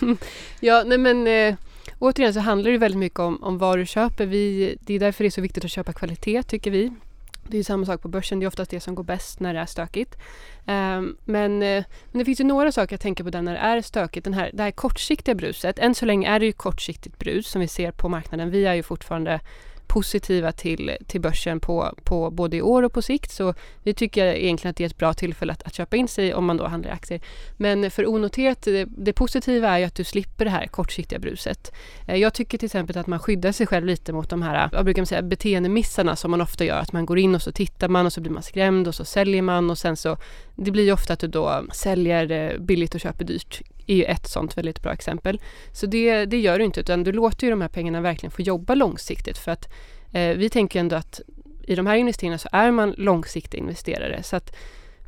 ja, 0.60 0.82
nej 0.86 0.98
men 0.98 1.26
eh 1.26 1.54
återigen 1.98 2.34
så 2.34 2.40
handlar 2.40 2.70
det 2.70 2.78
väldigt 2.78 2.98
mycket 2.98 3.18
om, 3.18 3.42
om 3.42 3.58
vad 3.58 3.78
du 3.78 3.86
köper. 3.86 4.26
Vi, 4.26 4.76
det 4.80 4.94
är 4.94 4.98
därför 4.98 5.24
det 5.24 5.28
är 5.28 5.30
så 5.30 5.40
viktigt 5.40 5.64
att 5.64 5.70
köpa 5.70 5.92
kvalitet 5.92 6.42
tycker 6.42 6.70
vi. 6.70 6.92
Det 7.48 7.58
är 7.58 7.62
samma 7.62 7.86
sak 7.86 8.02
på 8.02 8.08
börsen, 8.08 8.38
det 8.38 8.44
är 8.44 8.48
oftast 8.48 8.70
det 8.70 8.80
som 8.80 8.94
går 8.94 9.04
bäst 9.04 9.40
när 9.40 9.54
det 9.54 9.60
är 9.60 9.66
stökigt. 9.66 10.16
Um, 10.66 11.16
men, 11.24 11.62
eh, 11.62 11.84
men 12.10 12.18
det 12.18 12.24
finns 12.24 12.40
ju 12.40 12.44
några 12.44 12.72
saker 12.72 12.92
jag 12.92 13.00
tänker 13.00 13.24
på 13.24 13.30
där 13.30 13.42
när 13.42 13.52
det 13.52 13.58
är 13.58 13.82
stökigt. 13.82 14.24
Den 14.24 14.34
här, 14.34 14.50
det 14.54 14.62
här 14.62 14.70
kortsiktiga 14.70 15.34
bruset, 15.34 15.78
än 15.78 15.94
så 15.94 16.06
länge 16.06 16.28
är 16.28 16.40
det 16.40 16.46
ju 16.46 16.52
kortsiktigt 16.52 17.18
brus 17.18 17.48
som 17.48 17.60
vi 17.60 17.68
ser 17.68 17.90
på 17.90 18.08
marknaden. 18.08 18.50
Vi 18.50 18.66
är 18.66 18.74
ju 18.74 18.82
fortfarande 18.82 19.40
positiva 19.94 20.52
till, 20.52 20.96
till 21.06 21.20
börsen 21.20 21.60
på, 21.60 21.94
på 22.04 22.30
både 22.30 22.56
i 22.56 22.62
år 22.62 22.82
och 22.82 22.92
på 22.92 23.02
sikt. 23.02 23.30
Så 23.30 23.54
vi 23.82 23.94
tycker 23.94 24.26
egentligen 24.26 24.70
att 24.70 24.76
det 24.76 24.84
är 24.84 24.86
ett 24.86 24.98
bra 24.98 25.14
tillfälle 25.14 25.52
att, 25.52 25.62
att 25.62 25.74
köpa 25.74 25.96
in 25.96 26.08
sig 26.08 26.34
om 26.34 26.44
man 26.44 26.56
då 26.56 26.66
handlar 26.66 26.90
i 26.90 26.92
aktier. 26.92 27.20
Men 27.56 27.90
för 27.90 28.06
onoterat, 28.06 28.62
det, 28.62 28.84
det 28.84 29.12
positiva 29.12 29.68
är 29.68 29.78
ju 29.78 29.84
att 29.84 29.94
du 29.94 30.04
slipper 30.04 30.44
det 30.44 30.50
här 30.50 30.66
kortsiktiga 30.66 31.18
bruset. 31.18 31.72
Eh, 32.08 32.16
jag 32.16 32.34
tycker 32.34 32.58
till 32.58 32.66
exempel 32.66 32.98
att 32.98 33.06
man 33.06 33.18
skyddar 33.18 33.52
sig 33.52 33.66
själv 33.66 33.86
lite 33.86 34.12
mot 34.12 34.30
de 34.30 34.42
här, 34.42 34.70
vad 34.72 34.84
brukar 34.84 35.02
man 35.02 35.06
säga, 35.06 35.22
beteendemissarna 35.22 36.16
som 36.16 36.30
man 36.30 36.40
ofta 36.40 36.64
gör. 36.64 36.78
Att 36.78 36.92
man 36.92 37.06
går 37.06 37.18
in 37.18 37.34
och 37.34 37.42
så 37.42 37.52
tittar 37.52 37.88
man 37.88 38.06
och 38.06 38.12
så 38.12 38.20
blir 38.20 38.32
man 38.32 38.42
skrämd 38.42 38.88
och 38.88 38.94
så 38.94 39.04
säljer 39.04 39.42
man 39.42 39.70
och 39.70 39.78
sen 39.78 39.96
så, 39.96 40.16
det 40.56 40.70
blir 40.70 40.84
ju 40.84 40.92
ofta 40.92 41.12
att 41.12 41.18
du 41.18 41.26
då 41.26 41.64
säljer 41.72 42.30
eh, 42.30 42.58
billigt 42.58 42.94
och 42.94 43.00
köper 43.00 43.24
dyrt 43.24 43.62
är 43.86 43.96
ju 43.96 44.04
ett 44.04 44.26
sånt 44.26 44.58
väldigt 44.58 44.82
bra 44.82 44.92
exempel. 44.92 45.40
Så 45.72 45.86
det, 45.86 46.24
det 46.24 46.40
gör 46.40 46.58
du 46.58 46.64
inte 46.64 46.80
utan 46.80 47.04
du 47.04 47.12
låter 47.12 47.46
ju 47.46 47.50
de 47.50 47.60
här 47.60 47.68
pengarna 47.68 48.00
verkligen 48.00 48.30
få 48.30 48.42
jobba 48.42 48.74
långsiktigt 48.74 49.38
för 49.38 49.50
att 49.50 49.68
eh, 50.12 50.36
vi 50.36 50.50
tänker 50.50 50.80
ändå 50.80 50.96
att 50.96 51.20
i 51.66 51.74
de 51.74 51.86
här 51.86 51.96
investeringarna 51.96 52.38
så 52.38 52.48
är 52.52 52.70
man 52.70 52.94
långsiktiga 52.96 53.60
investerare 53.60 54.22
så 54.22 54.36
att 54.36 54.56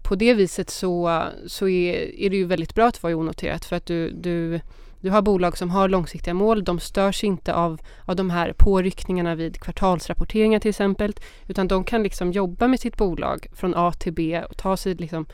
på 0.02 0.14
det 0.14 0.34
viset 0.34 0.70
så, 0.70 1.22
så 1.46 1.68
är, 1.68 2.20
är 2.20 2.30
det 2.30 2.36
ju 2.36 2.44
väldigt 2.44 2.74
bra 2.74 2.86
att 2.86 3.02
vara 3.02 3.16
onoterat 3.16 3.64
för 3.64 3.76
att 3.76 3.86
du, 3.86 4.10
du, 4.10 4.60
du 5.00 5.10
har 5.10 5.22
bolag 5.22 5.58
som 5.58 5.70
har 5.70 5.88
långsiktiga 5.88 6.34
mål. 6.34 6.64
De 6.64 6.80
störs 6.80 7.24
inte 7.24 7.54
av, 7.54 7.80
av 8.04 8.16
de 8.16 8.30
här 8.30 8.52
påryckningarna 8.52 9.34
vid 9.34 9.60
kvartalsrapporteringar 9.60 10.60
till 10.60 10.68
exempel 10.68 11.14
utan 11.46 11.68
de 11.68 11.84
kan 11.84 12.02
liksom 12.02 12.32
jobba 12.32 12.68
med 12.68 12.80
sitt 12.80 12.96
bolag 12.96 13.46
från 13.52 13.74
A 13.74 13.92
till 13.92 14.12
B 14.12 14.42
och 14.50 14.56
ta 14.56 14.76
sig 14.76 14.94
liksom 14.94 15.26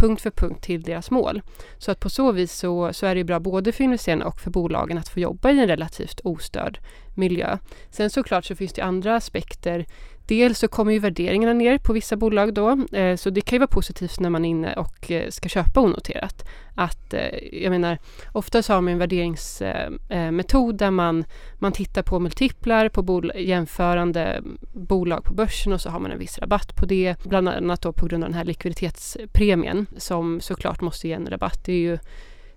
punkt 0.00 0.22
för 0.22 0.30
punkt 0.30 0.62
till 0.62 0.82
deras 0.82 1.10
mål. 1.10 1.42
Så 1.78 1.90
att 1.90 2.00
på 2.00 2.10
så 2.10 2.32
vis 2.32 2.52
så, 2.52 2.92
så 2.92 3.06
är 3.06 3.14
det 3.14 3.24
bra 3.24 3.40
både 3.40 3.72
för 3.72 3.84
investerarna 3.84 4.26
och 4.26 4.40
för 4.40 4.50
bolagen 4.50 4.98
att 4.98 5.08
få 5.08 5.20
jobba 5.20 5.50
i 5.50 5.60
en 5.60 5.66
relativt 5.66 6.20
ostörd 6.20 6.78
miljö. 7.14 7.58
Sen 7.90 8.10
såklart 8.10 8.44
så 8.44 8.54
finns 8.54 8.72
det 8.72 8.82
andra 8.82 9.16
aspekter 9.16 9.86
Dels 10.30 10.58
så 10.58 10.68
kommer 10.68 10.92
ju 10.92 10.98
värderingarna 10.98 11.52
ner 11.52 11.78
på 11.78 11.92
vissa 11.92 12.16
bolag 12.16 12.54
då, 12.54 12.86
eh, 12.92 13.16
så 13.16 13.30
det 13.30 13.40
kan 13.40 13.56
ju 13.56 13.58
vara 13.58 13.68
positivt 13.68 14.20
när 14.20 14.30
man 14.30 14.44
är 14.44 14.48
inne 14.48 14.74
och 14.74 15.10
eh, 15.10 15.30
ska 15.30 15.48
köpa 15.48 15.80
onoterat. 15.80 16.44
Att, 16.74 17.14
eh, 17.14 17.62
jag 17.62 17.70
menar, 17.70 17.98
ofta 18.32 18.62
så 18.62 18.72
har 18.72 18.80
man 18.80 18.92
en 18.92 18.98
värderingsmetod 18.98 20.78
där 20.78 20.90
man, 20.90 21.24
man 21.58 21.72
tittar 21.72 22.02
på 22.02 22.18
multiplar 22.18 22.88
på 22.88 23.02
bol 23.02 23.32
jämförande 23.36 24.42
bolag 24.72 25.24
på 25.24 25.34
börsen 25.34 25.72
och 25.72 25.80
så 25.80 25.90
har 25.90 26.00
man 26.00 26.10
en 26.10 26.18
viss 26.18 26.38
rabatt 26.38 26.76
på 26.76 26.86
det. 26.86 27.16
Bland 27.24 27.48
annat 27.48 27.82
då 27.82 27.92
på 27.92 28.06
grund 28.06 28.24
av 28.24 28.30
den 28.30 28.38
här 28.38 28.44
likviditetspremien 28.44 29.86
som 29.96 30.40
såklart 30.40 30.80
måste 30.80 31.08
ge 31.08 31.14
en 31.14 31.26
rabatt. 31.26 31.64
Det 31.64 31.72
är 31.72 31.78
ju 31.78 31.98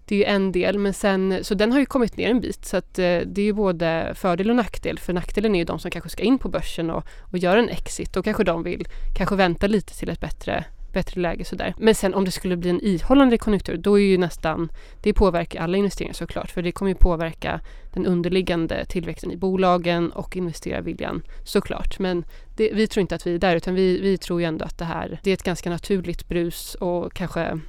det 0.06 0.16
är 0.16 0.20
ju 0.20 0.26
en 0.26 0.52
del, 0.52 0.80
men 0.80 0.94
sen, 0.94 1.40
så 1.42 1.54
den 1.54 1.72
har 1.72 1.80
ju 1.80 1.86
kommit 1.86 2.18
ner 2.18 2.30
en 2.30 2.40
bit 2.40 2.66
så 2.66 2.78
att 2.78 3.00
eh, 3.00 3.20
det 3.26 3.42
är 3.42 3.46
ju 3.46 3.54
både 3.54 4.14
fördel 4.16 4.50
och 4.50 4.56
nackdel. 4.56 5.00
För 5.00 5.14
nackdelen 5.14 5.56
är 5.56 5.60
ju 5.60 5.66
de 5.66 5.80
som 5.80 5.92
kanske 5.92 6.10
ska 6.10 6.24
in 6.24 6.40
på 6.40 6.50
börsen 6.50 6.90
och, 6.90 7.04
och 7.32 7.38
göra 7.38 7.60
en 7.60 7.70
exit. 7.70 8.14
Då 8.14 8.24
kanske 8.24 8.44
de 8.44 8.64
vill 8.64 8.88
kanske 9.16 9.36
vänta 9.36 9.68
lite 9.68 9.98
till 9.98 10.10
ett 10.10 10.20
bättre 10.20 10.66
bättre 10.94 11.22
läge 11.22 11.46
sådär. 11.46 11.74
Men 11.78 11.96
sen 11.96 12.14
om 12.14 12.26
det 12.26 12.32
skulle 12.32 12.58
bli 12.58 12.70
en 12.70 12.82
ihållande 12.82 13.38
konjunktur 13.38 13.78
då 13.78 14.00
är 14.00 14.04
ju 14.04 14.18
nästan, 14.18 14.72
det 15.02 15.14
påverkar 15.14 15.62
alla 15.62 15.78
investeringar 15.78 16.14
såklart 16.14 16.52
för 16.52 16.62
det 16.62 16.72
kommer 16.72 16.92
ju 16.92 16.96
påverka 16.96 17.62
den 17.94 18.06
underliggande 18.06 18.86
tillväxten 18.86 19.32
i 19.32 19.38
bolagen 19.38 20.12
och 20.12 20.38
investerarviljan 20.38 21.24
såklart. 21.44 22.00
Men 22.00 22.26
det, 22.58 22.72
vi 22.74 22.88
tror 22.88 23.02
inte 23.02 23.16
att 23.16 23.28
vi 23.28 23.36
är 23.36 23.40
där 23.40 23.56
utan 23.56 23.76
vi, 23.76 24.02
vi 24.02 24.18
tror 24.18 24.42
ju 24.42 24.48
ändå 24.48 24.66
att 24.66 24.78
det 24.78 24.86
här, 24.86 25.20
det 25.24 25.30
är 25.30 25.34
ett 25.34 25.44
ganska 25.44 25.70
naturligt 25.70 26.28
brus 26.28 26.76
och 26.76 27.14
kanske 27.14 27.60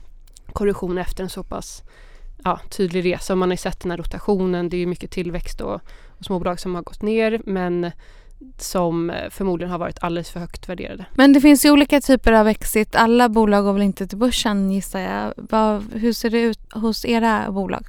korrektion 0.53 0.99
efter 0.99 1.23
en 1.23 1.31
så 1.31 1.45
pass 1.45 1.83
ja, 2.45 2.61
tydlig 2.69 3.05
resa. 3.05 3.35
Man 3.35 3.49
har 3.49 3.55
ju 3.55 3.59
sett 3.59 3.81
den 3.81 3.91
här 3.91 3.99
rotationen. 3.99 4.69
Det 4.69 4.77
är 4.77 4.87
mycket 4.87 5.11
tillväxt 5.11 5.61
och, 5.61 5.81
och 6.19 6.25
småbolag 6.25 6.61
som 6.61 6.75
har 6.75 6.83
gått 6.83 7.03
ner 7.03 7.41
men 7.45 7.91
som 8.59 9.13
förmodligen 9.31 9.71
har 9.71 9.79
varit 9.79 9.99
alldeles 10.01 10.31
för 10.31 10.41
högt 10.41 10.69
värderade. 10.69 11.07
Men 11.15 11.33
det 11.33 11.41
finns 11.41 11.65
ju 11.65 11.71
olika 11.71 12.01
typer 12.01 12.33
av 12.33 12.49
exit. 12.49 12.97
Alla 12.97 13.29
bolag 13.29 13.65
går 13.65 13.73
väl 13.73 13.83
inte 13.83 14.07
till 14.07 14.19
börsen 14.19 14.71
gissar 14.71 15.01
jag. 15.01 15.33
Vad, 15.37 15.93
hur 15.93 16.13
ser 16.13 16.31
det 16.31 16.41
ut 16.41 16.73
hos 16.73 17.05
era 17.05 17.51
bolag? 17.51 17.87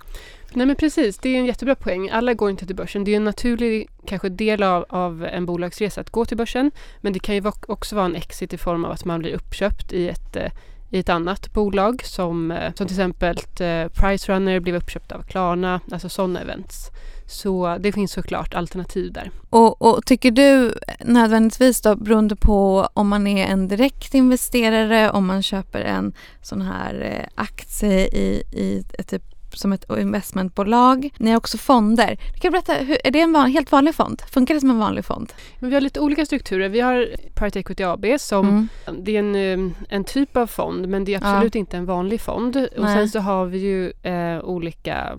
Nej 0.53 0.65
men 0.65 0.75
precis, 0.75 1.17
det 1.17 1.29
är 1.29 1.39
en 1.39 1.45
jättebra 1.45 1.75
poäng. 1.75 2.09
Alla 2.09 2.33
går 2.33 2.49
inte 2.49 2.65
till 2.65 2.75
börsen. 2.75 3.03
Det 3.03 3.11
är 3.11 3.15
en 3.15 3.23
naturlig 3.23 3.89
kanske 4.05 4.29
del 4.29 4.63
av, 4.63 4.85
av 4.89 5.25
en 5.25 5.45
bolagsresa 5.45 6.01
att 6.01 6.09
gå 6.09 6.25
till 6.25 6.37
börsen. 6.37 6.71
Men 7.01 7.13
det 7.13 7.19
kan 7.19 7.35
ju 7.35 7.51
också 7.67 7.95
vara 7.95 8.05
en 8.05 8.15
exit 8.15 8.53
i 8.53 8.57
form 8.57 8.85
av 8.85 8.91
att 8.91 9.05
man 9.05 9.19
blir 9.19 9.33
uppköpt 9.33 9.93
i 9.93 10.09
ett 10.09 10.35
eh, 10.35 10.51
i 10.95 10.99
ett 10.99 11.09
annat 11.09 11.53
bolag 11.53 12.01
som, 12.05 12.51
eh, 12.51 12.73
som 12.73 12.87
till 12.87 12.95
exempel 12.95 13.37
eh, 13.37 13.87
Price 13.87 14.01
Pricerunner 14.01 14.59
blev 14.59 14.75
uppköpt 14.75 15.11
av 15.11 15.21
Klarna, 15.21 15.81
alltså 15.91 16.09
sådana 16.09 16.41
events. 16.41 16.91
Så 17.27 17.77
det 17.79 17.91
finns 17.91 18.11
såklart 18.11 18.53
alternativ 18.53 19.13
där. 19.13 19.31
Och, 19.49 19.81
och, 19.81 20.05
tycker 20.05 20.31
du 20.31 20.73
nödvändigtvis 21.05 21.81
då 21.81 21.95
beroende 21.95 22.35
på 22.35 22.89
om 22.93 23.07
man 23.07 23.27
är 23.27 23.47
en 23.47 23.67
direkt 23.67 24.13
investerare, 24.13 25.11
om 25.11 25.25
man 25.25 25.43
köper 25.43 25.81
en 25.81 26.13
sån 26.41 26.61
här 26.61 27.01
eh, 27.01 27.27
aktie 27.35 28.07
i, 28.07 28.43
i 28.51 28.83
ett 28.99 29.07
typ 29.07 29.34
som 29.53 29.73
ett 29.73 29.85
investmentbolag. 29.89 31.09
Ni 31.17 31.29
har 31.29 31.37
också 31.37 31.57
fonder. 31.57 32.17
Du 32.33 32.39
kan 32.39 32.51
berätta, 32.51 32.73
hur, 32.73 32.97
är 33.03 33.11
det 33.11 33.21
en 33.21 33.33
van, 33.33 33.51
helt 33.51 33.71
vanlig 33.71 33.95
fond? 33.95 34.21
Funkar 34.31 34.53
det 34.53 34.59
som 34.59 34.69
en 34.69 34.79
vanlig 34.79 35.05
fond? 35.05 35.33
Men 35.59 35.69
vi 35.69 35.75
har 35.75 35.81
lite 35.81 35.99
olika 35.99 36.25
strukturer. 36.25 36.69
Vi 36.69 36.79
har 36.79 37.07
Private 37.33 37.59
Equity 37.59 37.83
AB 37.83 38.05
som 38.19 38.49
mm. 38.49 39.03
det 39.03 39.15
är 39.15 39.19
en, 39.19 39.35
eh, 39.35 39.75
en 39.89 40.03
typ 40.03 40.37
av 40.37 40.47
fond 40.47 40.87
men 40.87 41.05
det 41.05 41.13
är 41.13 41.17
absolut 41.17 41.55
ja. 41.55 41.59
inte 41.59 41.77
en 41.77 41.85
vanlig 41.85 42.21
fond. 42.21 42.55
Nej. 42.55 42.69
Och 42.77 42.87
sen 42.87 43.09
så 43.09 43.19
har 43.19 43.45
vi 43.45 43.57
ju 43.57 43.91
eh, 44.11 44.43
olika 44.43 45.17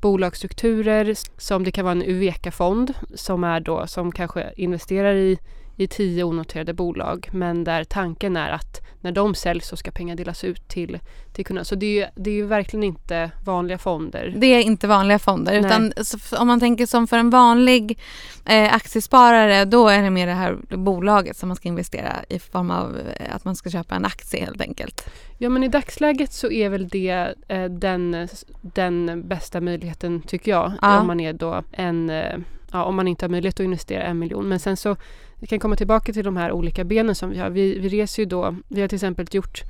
bolagsstrukturer 0.00 1.14
som 1.36 1.64
det 1.64 1.70
kan 1.70 1.84
vara 1.84 1.92
en 1.92 2.02
UVEKA-fond 2.02 2.94
som 3.14 3.44
är 3.44 3.60
då 3.60 3.86
som 3.86 4.12
kanske 4.12 4.52
investerar 4.56 5.14
i 5.14 5.38
i 5.78 5.86
tio 5.86 6.24
onoterade 6.24 6.74
bolag 6.74 7.28
men 7.32 7.64
där 7.64 7.84
tanken 7.84 8.36
är 8.36 8.50
att 8.50 8.80
när 9.00 9.12
de 9.12 9.34
säljs 9.34 9.68
så 9.68 9.76
ska 9.76 9.90
pengar 9.90 10.16
delas 10.16 10.44
ut 10.44 10.68
till, 10.68 10.98
till 11.32 11.46
kunderna. 11.46 11.64
Så 11.64 11.74
det 11.74 11.86
är, 11.86 12.00
ju, 12.00 12.06
det 12.14 12.30
är 12.30 12.34
ju 12.34 12.46
verkligen 12.46 12.84
inte 12.84 13.30
vanliga 13.44 13.78
fonder. 13.78 14.34
Det 14.36 14.46
är 14.46 14.60
inte 14.60 14.86
vanliga 14.86 15.18
fonder 15.18 15.52
Nej. 15.52 15.60
utan 15.60 15.92
om 16.40 16.46
man 16.46 16.60
tänker 16.60 16.86
som 16.86 17.06
för 17.06 17.18
en 17.18 17.30
vanlig 17.30 17.98
eh, 18.44 18.74
aktiesparare 18.74 19.64
då 19.64 19.88
är 19.88 20.02
det 20.02 20.10
mer 20.10 20.26
det 20.26 20.32
här 20.32 20.58
bolaget 20.76 21.36
som 21.36 21.48
man 21.48 21.56
ska 21.56 21.68
investera 21.68 22.16
i 22.28 22.38
form 22.38 22.70
av 22.70 22.98
eh, 22.98 23.34
att 23.34 23.44
man 23.44 23.56
ska 23.56 23.70
köpa 23.70 23.94
en 23.94 24.04
aktie 24.04 24.44
helt 24.44 24.60
enkelt. 24.60 25.10
Ja 25.38 25.48
men 25.48 25.64
i 25.64 25.68
dagsläget 25.68 26.32
så 26.32 26.50
är 26.50 26.68
väl 26.68 26.88
det 26.88 27.34
eh, 27.48 27.64
den, 27.64 28.28
den 28.60 29.28
bästa 29.28 29.60
möjligheten 29.60 30.22
tycker 30.22 30.50
jag 30.50 30.72
ja. 30.82 31.00
om 31.00 31.06
man 31.06 31.20
är 31.20 31.32
då 31.32 31.62
en 31.72 32.10
eh, 32.10 32.38
ja, 32.72 32.84
om 32.84 32.96
man 32.96 33.08
inte 33.08 33.24
har 33.24 33.30
möjlighet 33.30 33.60
att 33.60 33.64
investera 33.64 34.02
en 34.02 34.18
miljon. 34.18 34.48
Men 34.48 34.60
sen 34.60 34.76
så 34.76 34.96
vi 35.40 35.46
kan 35.46 35.58
komma 35.58 35.76
tillbaka 35.76 36.12
till 36.12 36.24
de 36.24 36.36
här 36.36 36.52
olika 36.52 36.84
benen 36.84 37.14
som 37.14 37.30
vi 37.30 37.38
har. 37.38 37.50
Vi, 37.50 37.78
vi 37.78 37.88
reser 37.88 38.22
ju 38.22 38.26
då, 38.26 38.56
vi 38.68 38.80
har 38.80 38.88
till 38.88 38.96
exempel 38.96 39.26
gjort 39.30 39.62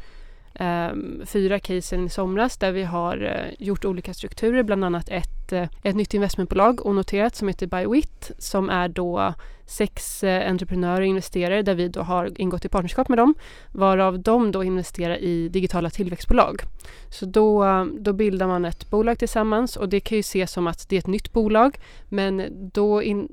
eh, 0.54 0.88
fyra 1.24 1.58
casen 1.58 2.06
i 2.06 2.08
somras 2.08 2.56
där 2.56 2.72
vi 2.72 2.82
har 2.82 3.22
eh, 3.22 3.66
gjort 3.66 3.84
olika 3.84 4.14
strukturer, 4.14 4.62
bland 4.62 4.84
annat 4.84 5.08
ett, 5.08 5.52
eh, 5.52 5.68
ett 5.82 5.96
nytt 5.96 6.14
investmentbolag 6.14 6.86
onoterat 6.86 7.36
som 7.36 7.48
heter 7.48 7.66
Bywit 7.66 8.30
som 8.38 8.70
är 8.70 8.88
då 8.88 9.34
sex 9.66 10.24
eh, 10.24 10.50
entreprenörer 10.50 11.00
och 11.00 11.06
investerare 11.06 11.62
där 11.62 11.74
vi 11.74 11.88
då 11.88 12.00
har 12.00 12.40
ingått 12.40 12.64
i 12.64 12.68
partnerskap 12.68 13.08
med 13.08 13.18
dem 13.18 13.34
varav 13.72 14.20
de 14.20 14.52
då 14.52 14.64
investerar 14.64 15.16
i 15.16 15.48
digitala 15.48 15.90
tillväxtbolag. 15.90 16.62
Så 17.10 17.26
då, 17.26 17.64
då 17.98 18.12
bildar 18.12 18.46
man 18.46 18.64
ett 18.64 18.90
bolag 18.90 19.18
tillsammans 19.18 19.76
och 19.76 19.88
det 19.88 20.00
kan 20.00 20.16
ju 20.16 20.20
ses 20.20 20.52
som 20.52 20.66
att 20.66 20.88
det 20.88 20.96
är 20.96 20.98
ett 20.98 21.06
nytt 21.06 21.32
bolag 21.32 21.78
men 22.08 22.42
då, 22.72 23.02
in, 23.02 23.28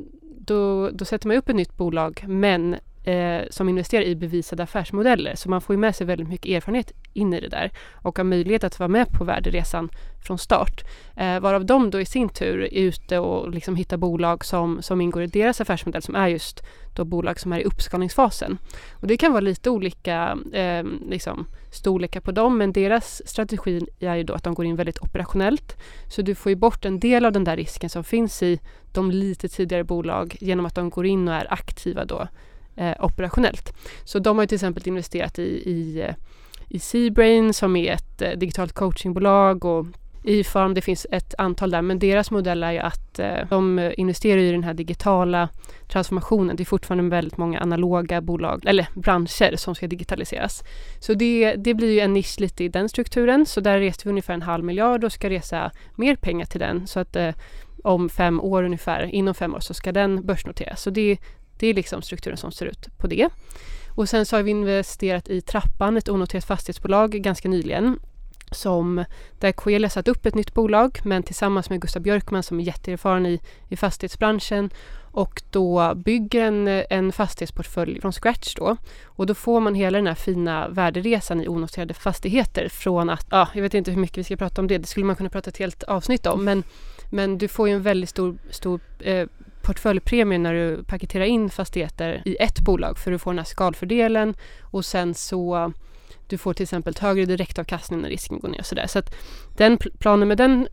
då, 0.48 0.90
då 0.90 1.06
sätter 1.06 1.28
man 1.28 1.38
upp 1.38 1.50
ett 1.50 1.56
nytt 1.56 1.78
bolag 1.78 2.24
men 2.28 2.76
eh, 3.06 3.44
som 3.50 3.70
investerar 3.70 4.04
i 4.04 4.16
bevisade 4.16 4.64
affärsmodeller. 4.64 5.36
Så 5.36 5.50
man 5.50 5.62
får 5.62 5.74
ju 5.74 5.80
med 5.80 5.96
sig 5.96 6.08
väldigt 6.08 6.30
mycket 6.30 6.52
erfarenhet 6.52 6.92
in 7.14 7.34
i 7.34 7.40
det 7.40 7.50
där 7.50 7.72
och 7.94 8.18
har 8.18 8.26
möjlighet 8.26 8.64
att 8.64 8.80
vara 8.80 8.88
med 8.88 9.08
på 9.12 9.24
värderesan 9.24 9.90
från 10.26 10.38
start. 10.38 10.84
Eh, 11.16 11.40
varav 11.40 11.66
de 11.66 11.90
då 11.90 12.02
i 12.02 12.06
sin 12.06 12.30
tur 12.30 12.62
är 12.62 12.82
ute 12.82 13.20
och 13.20 13.52
liksom 13.52 13.76
hittar 13.76 13.98
bolag 13.98 14.46
som, 14.46 14.82
som 14.82 15.02
ingår 15.02 15.24
i 15.24 15.28
deras 15.28 15.62
affärsmodell 15.62 16.02
som 16.02 16.16
är 16.16 16.28
just 16.28 16.64
då 16.96 17.06
bolag 17.06 17.40
som 17.40 17.54
är 17.54 17.60
i 17.60 17.64
uppskalningsfasen. 17.64 18.58
Och 18.94 19.08
det 19.08 19.18
kan 19.18 19.32
vara 19.32 19.42
lite 19.42 19.70
olika 19.70 20.38
eh, 20.54 20.84
liksom, 21.10 21.48
storlekar 21.72 22.22
på 22.22 22.32
dem 22.32 22.58
men 22.58 22.74
deras 22.74 23.22
strategi 23.26 23.88
är 24.00 24.16
ju 24.16 24.24
då 24.24 24.34
att 24.34 24.44
de 24.44 24.54
går 24.54 24.66
in 24.66 24.76
väldigt 24.76 25.02
operationellt. 25.02 25.78
Så 26.08 26.22
du 26.22 26.36
får 26.36 26.50
ju 26.50 26.56
bort 26.56 26.86
en 26.86 27.00
del 27.00 27.26
av 27.26 27.32
den 27.32 27.44
där 27.44 27.56
risken 27.56 27.90
som 27.90 28.04
finns 28.04 28.44
i 28.44 28.60
de 28.94 29.12
lite 29.12 29.50
tidigare 29.50 29.84
bolag 29.84 30.38
genom 30.40 30.66
att 30.66 30.76
de 30.76 30.90
går 30.90 31.06
in 31.06 31.28
och 31.28 31.34
är 31.34 31.54
aktiva 31.54 32.06
då 32.06 32.28
eh, 32.76 32.94
operationellt. 33.00 33.74
Så 34.04 34.20
de 34.20 34.38
har 34.38 34.46
till 34.46 34.56
exempel 34.56 34.88
investerat 34.88 35.40
i, 35.40 35.70
i, 35.70 36.02
eh, 36.02 36.16
i 36.70 36.80
Seabrain 36.80 37.54
som 37.54 37.76
är 37.76 37.94
ett 37.94 38.22
eh, 38.22 38.32
digitalt 38.32 38.74
coachingbolag 38.74 39.66
och 39.66 39.86
E-farm, 40.28 40.74
det 40.74 40.82
finns 40.82 41.08
ett 41.12 41.34
antal 41.38 41.72
där, 41.72 41.82
men 41.82 42.00
deras 42.00 42.32
modell 42.32 42.64
är 42.64 42.72
ju 42.72 42.80
att 42.80 43.20
eh, 43.20 43.48
de 43.50 43.80
eh, 43.80 43.92
investerar 43.98 44.38
i 44.38 44.52
den 44.52 44.64
här 44.64 44.74
digitala 44.74 45.50
transformationen. 45.88 46.56
Det 46.56 46.64
är 46.64 46.66
fortfarande 46.66 47.16
väldigt 47.16 47.38
många 47.38 47.60
analoga 47.60 48.22
bolag, 48.22 48.66
eller 48.66 48.88
branscher 48.94 49.56
som 49.56 49.76
ska 49.76 49.88
digitaliseras. 49.88 50.64
Så 51.00 51.14
det, 51.14 51.56
det 51.56 51.74
blir 51.74 51.92
ju 51.92 52.00
en 52.00 52.14
nisch 52.14 52.40
lite 52.40 52.64
i 52.64 52.70
den 52.70 52.90
strukturen, 52.90 53.46
så 53.46 53.62
där 53.62 53.80
reste 53.80 54.02
vi 54.04 54.10
ungefär 54.10 54.34
en 54.34 54.42
halv 54.42 54.64
miljard 54.64 55.04
och 55.04 55.12
ska 55.12 55.30
resa 55.30 55.72
mer 55.96 56.16
pengar 56.16 56.46
till 56.46 56.60
den. 56.60 56.88
Så 56.88 57.00
att 57.00 57.16
eh, 57.16 57.34
om 57.84 58.10
fem 58.10 58.42
år 58.42 58.64
ungefär, 58.64 59.04
inom 59.04 59.34
fem 59.34 59.56
år, 59.56 59.60
så 59.60 59.74
ska 59.74 59.92
den 59.92 60.26
börsnoteras. 60.26 60.82
Så 60.82 60.90
det, 60.90 61.18
det 61.60 61.68
är 61.68 61.74
liksom 61.74 62.02
strukturen 62.02 62.38
som 62.38 62.52
ser 62.52 62.66
ut 62.66 62.98
på 62.98 63.08
det. 63.08 63.30
Och 63.90 64.10
sen 64.10 64.26
så 64.26 64.36
har 64.36 64.44
vi 64.44 64.52
investerat 64.52 65.30
i 65.30 65.42
Trappan, 65.42 65.98
ett 65.98 66.10
onoterat 66.10 66.46
fastighetsbolag, 66.46 67.12
ganska 67.12 67.50
nyligen 67.50 68.00
som 68.52 69.06
där 69.40 69.52
Coelia 69.52 69.90
satt 69.90 70.08
upp 70.08 70.26
ett 70.26 70.36
nytt 70.36 70.54
bolag 70.54 71.00
men 71.04 71.24
tillsammans 71.24 71.70
med 71.70 71.82
Gustav 71.82 72.02
Björkman 72.02 72.44
som 72.44 72.60
är 72.60 72.64
jätteerfaren 72.64 73.26
i, 73.26 73.40
i 73.70 73.76
fastighetsbranschen 73.76 74.70
och 75.16 75.42
då 75.52 75.96
bygger 75.96 76.42
en, 76.42 76.68
en 76.90 77.12
fastighetsportfölj 77.12 78.02
från 78.02 78.12
scratch 78.12 78.56
då. 78.56 78.78
Och 79.06 79.26
då 79.26 79.34
får 79.34 79.60
man 79.60 79.76
hela 79.76 79.98
den 79.98 80.08
här 80.08 80.16
fina 80.16 80.68
värderesan 80.68 81.42
i 81.42 81.48
onoterade 81.48 81.94
fastigheter 81.94 82.70
från 82.70 83.10
att, 83.10 83.28
ja, 83.32 83.48
jag 83.54 83.62
vet 83.62 83.74
inte 83.74 83.92
hur 83.92 84.02
mycket 84.02 84.18
vi 84.18 84.24
ska 84.24 84.36
prata 84.36 84.62
om 84.62 84.68
det, 84.68 84.78
det 84.78 84.88
skulle 84.88 85.06
man 85.06 85.16
kunna 85.16 85.30
prata 85.30 85.50
ett 85.50 85.58
helt 85.58 85.84
avsnitt 85.84 86.26
om, 86.26 86.46
men, 86.46 86.64
men 87.12 87.38
du 87.38 87.48
får 87.48 87.68
ju 87.68 87.74
en 87.74 87.82
väldigt 87.82 88.10
stor, 88.10 88.38
stor 88.50 88.80
eh, 89.00 89.28
portföljpremie 89.66 90.38
när 90.38 90.54
du 90.54 90.84
paketerar 90.84 91.26
in 91.26 91.50
fastigheter 91.50 92.22
i 92.26 92.38
ett 92.40 92.60
bolag 92.60 92.98
för 92.98 93.12
du 93.12 93.20
får 93.20 93.32
den 93.32 93.40
här 93.40 93.46
skalfördelen 93.46 94.36
och 94.62 94.86
sen 94.86 95.14
så 95.14 95.74
du 96.28 96.38
får 96.38 96.54
till 96.54 96.64
exempel 96.64 96.96
högre 97.00 97.26
direktavkastning 97.26 98.02
när 98.02 98.10
risken 98.10 98.40
går 98.40 98.50
ner 98.50 98.60
och 98.60 98.66
sådär. 98.66 98.88
Så 98.88 99.00
att 99.00 99.16
den 99.58 99.78
planen 99.78 100.28
med 100.28 100.38
den 100.38 100.68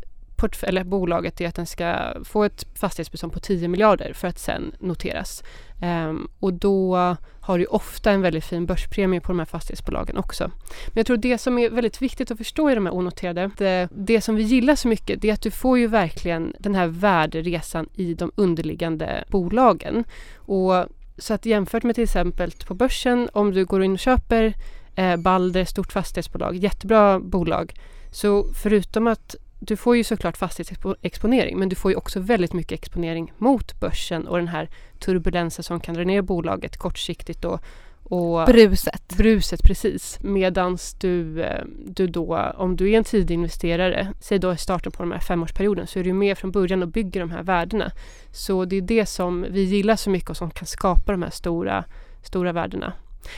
eller 0.63 0.85
bolaget 0.85 1.41
är 1.41 1.49
att 1.49 1.55
den 1.55 1.67
ska 1.67 2.15
få 2.25 2.45
ett 2.45 2.67
fastighetsbestånd 2.75 3.33
på 3.33 3.41
10 3.41 3.69
miljarder 3.69 4.13
för 4.13 4.29
att 4.29 4.39
sen 4.39 4.73
noteras. 4.79 5.43
Um, 5.83 6.31
och 6.41 6.53
då 6.53 6.97
har 7.41 7.59
du 7.59 7.65
ofta 7.65 8.11
en 8.11 8.23
väldigt 8.23 8.45
fin 8.45 8.67
börspremie 8.67 9.21
på 9.21 9.29
de 9.29 9.39
här 9.39 9.47
fastighetsbolagen 9.47 10.17
också. 10.17 10.51
Men 10.87 10.95
jag 10.95 11.07
tror 11.07 11.17
det 11.17 11.39
som 11.39 11.59
är 11.59 11.71
väldigt 11.71 12.03
viktigt 12.03 12.31
att 12.31 12.39
förstå 12.39 12.71
i 12.71 12.75
de 12.75 12.87
här 12.87 12.95
onoterade, 12.95 13.51
det, 13.59 13.89
det 13.93 14.21
som 14.21 14.35
vi 14.35 14.43
gillar 14.43 14.75
så 14.75 14.89
mycket, 14.89 15.21
det 15.21 15.29
är 15.29 15.33
att 15.33 15.43
du 15.43 15.51
får 15.51 15.79
ju 15.79 15.87
verkligen 15.87 16.55
den 16.59 16.75
här 16.75 16.87
värderesan 16.87 17.89
i 17.95 18.15
de 18.15 18.33
underliggande 18.35 19.25
bolagen. 19.29 20.05
Och 20.37 20.87
så 21.19 21.35
att 21.35 21.47
jämfört 21.47 21.83
med 21.83 21.95
till 21.95 22.05
exempel 22.05 22.53
på 22.67 22.75
börsen, 22.75 23.29
om 23.33 23.51
du 23.51 23.65
går 23.65 23.85
in 23.85 23.93
och 23.93 23.99
köper 23.99 24.55
eh, 24.95 25.17
Balder, 25.17 25.65
stort 25.65 25.93
fastighetsbolag, 25.93 26.57
jättebra 26.57 27.21
bolag. 27.21 27.75
Så 28.13 28.53
förutom 28.55 29.07
att 29.07 29.37
du 29.67 29.77
får 29.77 29.97
ju 29.97 30.05
såklart 30.05 30.37
fastighetsexponering 30.37 31.59
men 31.59 31.69
du 31.69 31.77
får 31.77 31.91
ju 31.91 31.97
också 31.97 32.21
väldigt 32.21 32.53
mycket 32.53 32.79
exponering 32.79 33.33
mot 33.39 33.81
börsen 33.81 34.27
och 34.27 34.39
den 34.39 34.49
här 34.49 34.69
turbulensen 34.99 35.63
som 35.63 35.81
kan 35.81 35.95
dra 35.95 36.05
ner 36.05 36.23
bolaget 36.23 36.77
kortsiktigt 36.77 37.43
då. 37.43 37.59
Och 38.03 38.47
bruset. 38.47 39.15
Bruset, 39.17 39.63
precis. 39.63 40.19
Medans 40.23 40.95
du, 40.95 41.43
eh, 41.43 41.65
du 41.87 42.07
då, 42.07 42.53
om 42.57 42.77
du 42.77 42.91
är 42.91 42.99
en 42.99 43.05
tidig 43.05 43.35
investerare, 43.35 44.13
säg 44.21 44.39
då 44.39 44.53
i 44.53 44.57
starten 44.57 44.93
på 44.93 45.03
den 45.03 45.13
här 45.13 45.21
femårsperioden, 45.21 45.87
så 45.87 45.99
är 45.99 46.05
du 46.05 46.13
med 46.13 46.39
från 46.39 46.51
början 46.51 46.83
och 46.83 46.89
bygger 46.89 47.21
de 47.21 47.31
här 47.31 47.43
värdena. 47.43 47.91
Så 48.33 48.65
det 48.65 48.77
är 48.77 48.81
det 48.83 49.07
som 49.07 49.47
vi 49.51 49.63
gillar 49.63 49.97
så 49.97 50.11
mycket 50.11 50.31
och 50.31 50.37
som 50.37 50.51
kan 50.51 50.67
skapa 50.67 51.13
de 51.13 51.23
här 51.23 51.31
stora, 51.31 51.85
stora 52.23 52.53
värdena. 52.53 52.93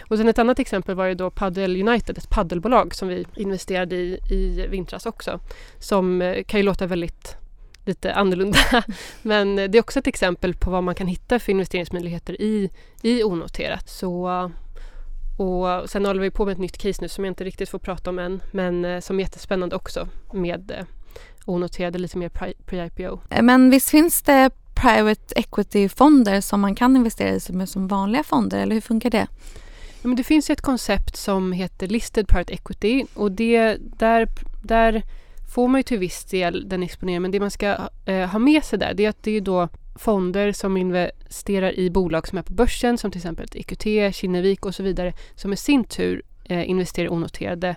Och 0.08 0.18
sen 0.18 0.28
ett 0.28 0.38
annat 0.38 0.58
exempel 0.58 0.94
var 0.94 1.06
ju 1.06 1.14
då 1.14 1.30
Paddle 1.30 1.88
United, 1.88 2.18
ett 2.18 2.30
paddelbolag 2.30 2.94
som 2.94 3.08
vi 3.08 3.26
investerade 3.36 3.96
i 3.96 4.18
i 4.30 4.66
vintras 4.66 5.06
också. 5.06 5.40
Som 5.78 6.22
eh, 6.22 6.44
kan 6.44 6.60
ju 6.60 6.66
låta 6.66 6.86
väldigt 6.86 7.36
lite 7.84 8.14
annorlunda. 8.14 8.58
Men 9.22 9.56
det 9.56 9.74
är 9.74 9.80
också 9.80 9.98
ett 9.98 10.06
exempel 10.06 10.54
på 10.54 10.70
vad 10.70 10.82
man 10.82 10.94
kan 10.94 11.06
hitta 11.06 11.38
för 11.38 11.52
investeringsmöjligheter 11.52 12.42
i, 12.42 12.70
i 13.02 13.22
onoterat. 13.24 13.88
Så, 13.88 14.30
och 15.38 15.90
sen 15.90 16.06
håller 16.06 16.20
vi 16.20 16.30
på 16.30 16.44
med 16.44 16.52
ett 16.52 16.58
nytt 16.58 16.78
case 16.78 17.02
nu 17.02 17.08
som 17.08 17.24
jag 17.24 17.30
inte 17.30 17.44
riktigt 17.44 17.68
får 17.68 17.78
prata 17.78 18.10
om 18.10 18.18
än 18.18 18.42
men 18.52 18.84
eh, 18.84 19.00
som 19.00 19.18
är 19.18 19.24
jättespännande 19.24 19.76
också 19.76 20.08
med 20.32 20.70
eh, 20.70 20.84
onoterade, 21.44 21.98
lite 21.98 22.18
mer 22.18 22.28
pre-IPO. 22.66 23.20
Men 23.42 23.70
visst 23.70 23.90
finns 23.90 24.22
det 24.22 24.50
private 24.74 25.34
equity-fonder 25.36 26.40
som 26.40 26.60
man 26.60 26.74
kan 26.74 26.96
investera 26.96 27.30
i 27.30 27.40
som, 27.40 27.60
är 27.60 27.66
som 27.66 27.88
vanliga 27.88 28.22
fonder 28.22 28.58
eller 28.58 28.74
hur 28.74 28.80
funkar 28.80 29.10
det? 29.10 29.26
Ja, 30.04 30.08
men 30.08 30.16
det 30.16 30.24
finns 30.24 30.50
ett 30.50 30.60
koncept 30.60 31.16
som 31.16 31.52
heter 31.52 31.86
Listed 31.86 32.28
Private 32.28 32.52
Equity 32.52 33.04
och 33.14 33.32
det, 33.32 33.76
där, 33.80 34.28
där 34.62 35.02
får 35.54 35.68
man 35.68 35.78
ju 35.78 35.82
till 35.82 35.98
viss 35.98 36.24
del 36.24 36.68
den 36.68 36.82
exponeringen 36.82 37.22
men 37.22 37.30
det 37.30 37.40
man 37.40 37.50
ska 37.50 37.76
eh, 38.06 38.28
ha 38.28 38.38
med 38.38 38.64
sig 38.64 38.78
där 38.78 38.94
det 38.94 39.04
är 39.04 39.08
att 39.08 39.22
det 39.22 39.30
är 39.30 39.40
då 39.40 39.68
fonder 39.98 40.52
som 40.52 40.76
investerar 40.76 41.78
i 41.78 41.90
bolag 41.90 42.28
som 42.28 42.38
är 42.38 42.42
på 42.42 42.52
börsen 42.52 42.98
som 42.98 43.10
till 43.10 43.18
exempel 43.18 43.46
EQT, 43.54 44.14
Kinnevik 44.14 44.66
och 44.66 44.74
så 44.74 44.82
vidare 44.82 45.12
som 45.34 45.52
i 45.52 45.56
sin 45.56 45.84
tur 45.84 46.22
eh, 46.44 46.70
investerar 46.70 47.06
i 47.06 47.10
onoterade 47.10 47.76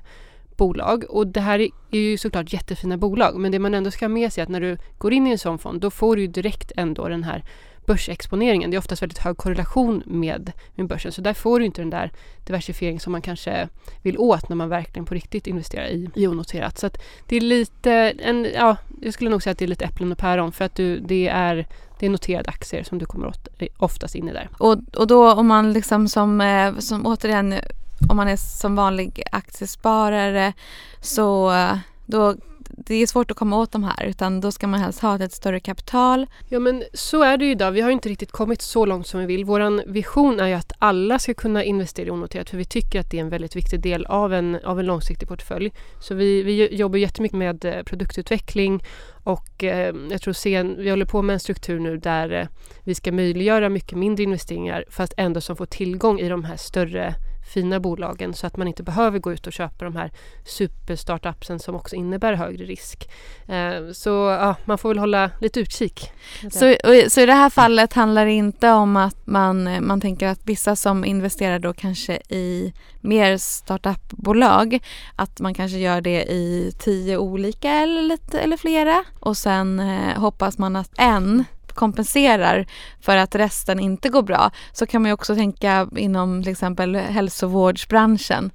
bolag. 0.58 1.04
Och 1.10 1.28
det 1.28 1.42
här 1.42 1.60
är 1.92 2.00
ju 2.00 2.18
såklart 2.18 2.54
jättefina 2.54 2.98
bolag 2.98 3.40
men 3.40 3.52
det 3.52 3.60
man 3.60 3.74
ändå 3.74 3.92
ska 3.92 4.06
ha 4.06 4.10
med 4.10 4.34
sig 4.34 4.42
är 4.42 4.46
att 4.46 4.50
när 4.50 4.62
du 4.62 4.78
går 4.98 5.14
in 5.14 5.28
i 5.28 5.32
en 5.32 5.38
sån 5.38 5.60
fond 5.60 5.82
då 5.82 5.90
får 5.90 6.16
du 6.16 6.28
direkt 6.28 6.72
ändå 6.76 7.08
den 7.08 7.24
här 7.24 7.44
börsexponeringen. 7.88 8.72
Det 8.72 8.78
är 8.78 8.80
oftast 8.80 9.02
väldigt 9.02 9.18
hög 9.18 9.38
korrelation 9.38 10.04
med, 10.06 10.52
med 10.76 10.88
börsen 10.88 11.12
så 11.12 11.22
där 11.22 11.34
får 11.34 11.60
du 11.60 11.66
inte 11.66 11.82
den 11.82 11.90
där 11.90 12.12
diversifiering 12.46 13.00
som 13.00 13.12
man 13.12 13.22
kanske 13.22 13.70
vill 14.02 14.18
åt 14.18 14.50
när 14.50 14.56
man 14.56 14.70
verkligen 14.70 15.06
på 15.06 15.14
riktigt 15.14 15.48
investerar 15.48 15.88
i, 15.88 16.10
i 16.16 16.28
onoterat. 16.28 16.78
Så 16.78 16.88
att 16.88 16.98
det 17.28 17.36
är 17.36 17.42
lite, 17.42 17.92
en, 18.20 18.48
ja, 18.56 18.78
jag 19.02 19.14
skulle 19.14 19.30
nog 19.30 19.44
säga 19.44 19.52
att 19.52 19.58
det 19.58 19.66
är 19.66 19.70
lite 19.70 19.86
äpplen 19.86 20.12
och 20.12 20.18
päron 20.18 20.52
för 20.52 20.66
att 20.66 20.76
du, 20.76 21.00
det 21.00 21.28
är 21.28 21.68
det 22.00 22.06
är 22.06 22.10
noterade 22.10 22.50
aktier 22.50 22.84
som 22.84 22.98
du 22.98 23.06
kommer 23.06 23.28
åt, 23.28 23.48
eh, 23.58 23.68
oftast 23.78 24.16
in 24.16 24.30
i 24.30 24.34
där. 24.34 24.50
Och, 24.58 24.78
och 24.96 25.08
då 25.08 25.34
om 25.34 25.48
man 25.48 25.74
liksom 25.74 26.08
som, 26.08 26.42
eh, 26.42 26.78
som 26.78 27.06
återigen 27.06 27.56
om 28.10 28.18
man 28.18 28.28
är 28.28 28.36
som 28.36 28.76
vanlig 28.76 29.24
aktiesparare 29.32 30.54
så 31.02 31.52
eh, 31.52 31.78
då 32.06 32.36
det 32.70 32.96
är 32.96 33.08
svårt 33.08 33.32
att 33.32 33.38
komma 33.38 33.58
åt 33.58 33.72
de 33.72 33.84
här 33.84 34.06
utan 34.06 34.42
då 34.42 34.52
ska 34.52 34.68
man 34.68 34.80
helst 34.80 35.00
ha 35.00 35.24
ett 35.24 35.34
större 35.34 35.60
kapital. 35.60 36.28
Ja 36.50 36.60
men 36.60 36.84
så 36.94 37.24
är 37.24 37.38
det 37.38 37.46
ju 37.46 37.52
idag. 37.52 37.72
Vi 37.72 37.82
har 37.82 37.92
inte 37.92 38.10
riktigt 38.10 38.32
kommit 38.32 38.62
så 38.62 38.86
långt 38.86 39.08
som 39.08 39.20
vi 39.20 39.26
vill. 39.26 39.46
Vår 39.46 39.92
vision 39.92 40.40
är 40.40 40.48
ju 40.48 40.54
att 40.54 40.72
alla 40.80 41.20
ska 41.20 41.34
kunna 41.34 41.64
investera 41.64 42.08
i 42.08 42.12
onoterat 42.12 42.50
för 42.50 42.58
vi 42.58 42.66
tycker 42.66 43.00
att 43.00 43.12
det 43.12 43.18
är 43.18 43.22
en 43.22 43.30
väldigt 43.30 43.56
viktig 43.56 43.80
del 43.80 44.06
av 44.06 44.34
en, 44.34 44.60
av 44.64 44.80
en 44.80 44.86
långsiktig 44.86 45.28
portfölj. 45.28 45.72
Så 46.00 46.16
vi, 46.16 46.44
vi 46.44 46.76
jobbar 46.76 46.98
jättemycket 46.98 47.38
med 47.38 47.66
eh, 47.66 47.84
produktutveckling 47.84 48.84
och 49.24 49.64
eh, 49.64 49.96
jag 50.10 50.22
tror 50.22 50.34
sen, 50.34 50.76
vi 50.78 50.90
håller 50.90 51.06
på 51.06 51.22
med 51.22 51.34
en 51.34 51.40
struktur 51.40 51.80
nu 51.80 51.98
där 51.98 52.32
eh, 52.32 52.48
vi 52.84 52.96
ska 52.96 53.12
möjliggöra 53.12 53.70
mycket 53.70 53.98
mindre 53.98 54.24
investeringar 54.24 54.86
fast 54.90 55.14
ändå 55.18 55.42
som 55.42 55.56
får 55.56 55.66
tillgång 55.66 56.20
i 56.20 56.30
de 56.30 56.44
här 56.44 56.58
större 56.58 57.16
fina 57.48 57.80
bolagen 57.80 58.34
så 58.34 58.48
att 58.48 58.58
man 58.58 58.68
inte 58.68 58.84
behöver 58.84 59.20
gå 59.20 59.34
ut 59.34 59.48
och 59.48 59.54
köpa 59.54 59.86
de 59.86 59.96
här 59.96 60.12
superstartupsen 60.46 61.60
som 61.60 61.76
också 61.76 61.96
innebär 61.96 62.34
högre 62.34 62.66
risk. 62.66 63.10
Eh, 63.48 63.92
så 63.94 64.10
ja, 64.10 64.56
man 64.66 64.78
får 64.78 64.90
väl 64.90 64.98
hålla 64.98 65.32
lite 65.40 65.60
utkik. 65.60 66.12
Så, 66.42 66.76
så 67.10 67.22
i 67.22 67.26
det 67.26 67.34
här 67.34 67.50
fallet 67.50 67.94
handlar 67.94 68.26
det 68.26 68.32
inte 68.32 68.72
om 68.72 68.96
att 68.96 69.28
man, 69.28 69.68
eh, 69.68 69.82
man 69.82 70.02
tänker 70.02 70.28
att 70.28 70.40
vissa 70.44 70.76
som 70.76 71.06
investerar 71.06 71.60
då 71.60 71.74
kanske 71.74 72.20
i 72.30 72.74
mer 73.02 73.38
startupbolag 73.38 74.80
att 75.16 75.40
man 75.40 75.54
kanske 75.54 75.78
gör 75.78 76.02
det 76.02 76.24
i 76.24 76.74
tio 76.80 77.18
olika 77.18 77.72
eller, 77.72 78.02
lite, 78.02 78.40
eller 78.40 78.58
flera 78.58 79.04
och 79.20 79.38
sen 79.38 79.80
eh, 79.80 80.20
hoppas 80.20 80.58
man 80.58 80.76
att 80.76 80.92
en 80.98 81.46
kompenserar 81.78 82.66
för 83.02 83.18
att 83.18 83.36
resten 83.36 83.80
inte 83.80 84.10
går 84.10 84.24
bra 84.24 84.52
så 84.72 84.86
kan 84.86 85.02
man 85.02 85.10
ju 85.10 85.14
också 85.14 85.36
tänka 85.36 85.88
inom 85.96 86.44
till 86.44 86.52
exempel 86.52 86.96
hälsovårdsbranschen. 86.96 88.52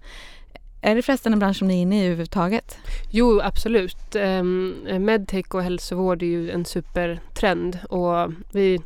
Är 0.84 0.94
det 0.94 1.02
förresten 1.02 1.32
en 1.32 1.38
bransch 1.38 1.56
som 1.56 1.68
ni 1.68 1.78
är 1.78 1.82
inne 1.82 1.96
i 1.96 2.04
överhuvudtaget? 2.04 2.78
Jo, 3.10 3.40
absolut. 3.40 4.14
Ehm, 4.14 4.74
medtech 4.98 5.54
och 5.54 5.62
hälsovård 5.62 6.22
är 6.22 6.26
ju 6.26 6.50
en 6.50 6.64
supertrend 6.64 7.78
och 7.88 8.32
vi, 8.52 8.80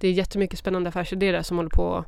det 0.00 0.08
är 0.08 0.12
jättemycket 0.12 0.58
spännande 0.58 0.88
affärsidéer 0.88 1.32
där 1.32 1.42
som 1.42 1.56
håller 1.56 1.70
på 1.70 2.04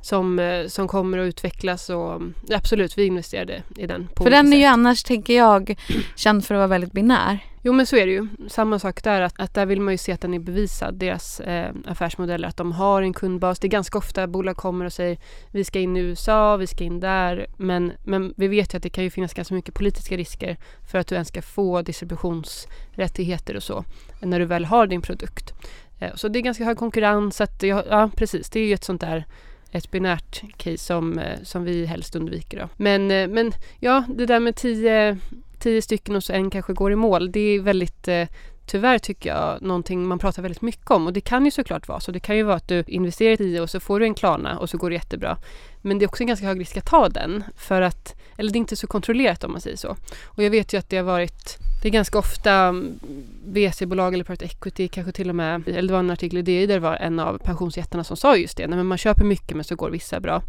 som, 0.00 0.38
eh, 0.38 0.66
som 0.66 0.88
kommer 0.88 1.18
att 1.18 1.28
utvecklas 1.28 1.90
och 1.90 2.22
absolut, 2.50 2.98
vi 2.98 3.04
investerade 3.06 3.62
i 3.76 3.86
den. 3.86 4.08
för 4.16 4.30
den 4.30 4.46
är 4.46 4.50
sätt. 4.50 4.60
ju 4.60 4.64
annars, 4.64 5.02
tänker 5.02 5.36
jag, 5.36 5.78
känd 6.16 6.44
för 6.44 6.54
att 6.54 6.58
vara 6.58 6.66
väldigt 6.66 6.92
binär. 6.92 7.38
Jo 7.62 7.72
men 7.72 7.86
så 7.86 7.96
är 7.96 8.06
det 8.06 8.12
ju. 8.12 8.28
Samma 8.48 8.78
sak 8.78 9.04
där, 9.04 9.20
att, 9.20 9.40
att 9.40 9.54
där 9.54 9.66
vill 9.66 9.80
man 9.80 9.94
ju 9.94 9.98
se 9.98 10.12
att 10.12 10.20
den 10.20 10.34
är 10.34 10.38
bevisad, 10.38 10.94
deras 10.94 11.40
eh, 11.40 11.72
affärsmodeller, 11.86 12.48
att 12.48 12.56
de 12.56 12.72
har 12.72 13.02
en 13.02 13.12
kundbas. 13.12 13.58
Det 13.58 13.66
är 13.66 13.70
ganska 13.70 13.98
ofta 13.98 14.26
bolag 14.26 14.56
kommer 14.56 14.84
och 14.84 14.92
säger 14.92 15.18
vi 15.50 15.64
ska 15.64 15.78
in 15.78 15.96
i 15.96 16.00
USA, 16.00 16.56
vi 16.56 16.66
ska 16.66 16.84
in 16.84 17.00
där. 17.00 17.46
Men, 17.56 17.92
men 18.04 18.34
vi 18.36 18.48
vet 18.48 18.74
ju 18.74 18.76
att 18.76 18.82
det 18.82 18.90
kan 18.90 19.04
ju 19.04 19.10
finnas 19.10 19.34
ganska 19.34 19.54
mycket 19.54 19.74
politiska 19.74 20.16
risker 20.16 20.56
för 20.90 20.98
att 20.98 21.06
du 21.06 21.14
ens 21.14 21.28
ska 21.28 21.42
få 21.42 21.82
distributionsrättigheter 21.82 23.56
och 23.56 23.62
så 23.62 23.84
när 24.20 24.38
du 24.38 24.44
väl 24.44 24.64
har 24.64 24.86
din 24.86 25.02
produkt. 25.02 25.52
Eh, 25.98 26.14
så 26.14 26.28
det 26.28 26.38
är 26.38 26.40
ganska 26.40 26.64
hög 26.64 26.78
konkurrens. 26.78 27.40
Att, 27.40 27.62
ja 27.62 28.10
precis, 28.16 28.50
det 28.50 28.60
är 28.60 28.66
ju 28.66 28.74
ett 28.74 28.84
sånt 28.84 29.00
där 29.00 29.24
ett 29.72 29.90
binärt 29.90 30.42
case 30.56 30.78
som, 30.78 31.18
eh, 31.18 31.38
som 31.42 31.64
vi 31.64 31.86
helst 31.86 32.16
undviker. 32.16 32.58
Då. 32.58 32.68
Men, 32.76 33.10
eh, 33.10 33.28
men 33.28 33.52
ja, 33.80 34.04
det 34.08 34.26
där 34.26 34.40
med 34.40 34.56
tio, 34.56 35.18
tio 35.58 35.82
stycken 35.82 36.16
och 36.16 36.24
så 36.24 36.32
en 36.32 36.50
kanske 36.50 36.72
går 36.72 36.92
i 36.92 36.96
mål. 36.96 37.32
Det 37.32 37.40
är 37.40 37.60
väldigt 37.60 38.08
eh, 38.08 38.28
tyvärr 38.66 38.98
tycker 38.98 39.30
jag 39.30 39.62
någonting 39.62 40.06
man 40.06 40.18
pratar 40.18 40.42
väldigt 40.42 40.62
mycket 40.62 40.90
om 40.90 41.06
och 41.06 41.12
det 41.12 41.20
kan 41.20 41.44
ju 41.44 41.50
såklart 41.50 41.88
vara 41.88 42.00
så. 42.00 42.12
Det 42.12 42.20
kan 42.20 42.36
ju 42.36 42.42
vara 42.42 42.56
att 42.56 42.68
du 42.68 42.84
investerar 42.86 43.32
i 43.32 43.36
tio 43.36 43.60
och 43.60 43.70
så 43.70 43.80
får 43.80 44.00
du 44.00 44.06
en 44.06 44.14
Klarna 44.14 44.58
och 44.58 44.70
så 44.70 44.78
går 44.78 44.90
det 44.90 44.96
jättebra. 44.96 45.38
Men 45.82 45.98
det 45.98 46.04
är 46.04 46.08
också 46.08 46.22
en 46.22 46.26
ganska 46.26 46.46
hög 46.46 46.60
risk 46.60 46.76
att 46.76 46.86
ta 46.86 47.08
den 47.08 47.44
för 47.56 47.82
att, 47.82 48.14
eller 48.36 48.52
det 48.52 48.56
är 48.56 48.60
inte 48.60 48.76
så 48.76 48.86
kontrollerat 48.86 49.44
om 49.44 49.52
man 49.52 49.60
säger 49.60 49.76
så. 49.76 49.96
Och 50.24 50.42
jag 50.42 50.50
vet 50.50 50.72
ju 50.72 50.78
att 50.78 50.90
det 50.90 50.96
har 50.96 51.04
varit 51.04 51.58
det 51.82 51.88
är 51.88 51.92
ganska 51.92 52.18
ofta 52.18 52.52
mm, 52.52 52.98
VC-bolag 53.44 54.14
eller 54.14 54.24
private 54.24 54.44
equity, 54.44 54.88
kanske 54.88 55.12
till 55.12 55.28
och 55.28 55.34
med, 55.34 55.68
eller 55.68 55.88
det 55.88 55.92
var 55.92 56.00
en 56.00 56.10
artikel 56.10 56.38
i 56.38 56.42
DI 56.42 56.66
där 56.66 56.74
det 56.74 56.80
var 56.80 56.96
en 56.96 57.20
av 57.20 57.38
pensionsjättarna 57.38 58.04
som 58.04 58.16
sa 58.16 58.36
just 58.36 58.56
det, 58.56 58.66
nej 58.66 58.76
men 58.76 58.86
man 58.86 58.98
köper 58.98 59.24
mycket 59.24 59.56
men 59.56 59.64
så 59.64 59.76
går 59.76 59.90
vissa 59.90 60.20
bra. 60.20 60.42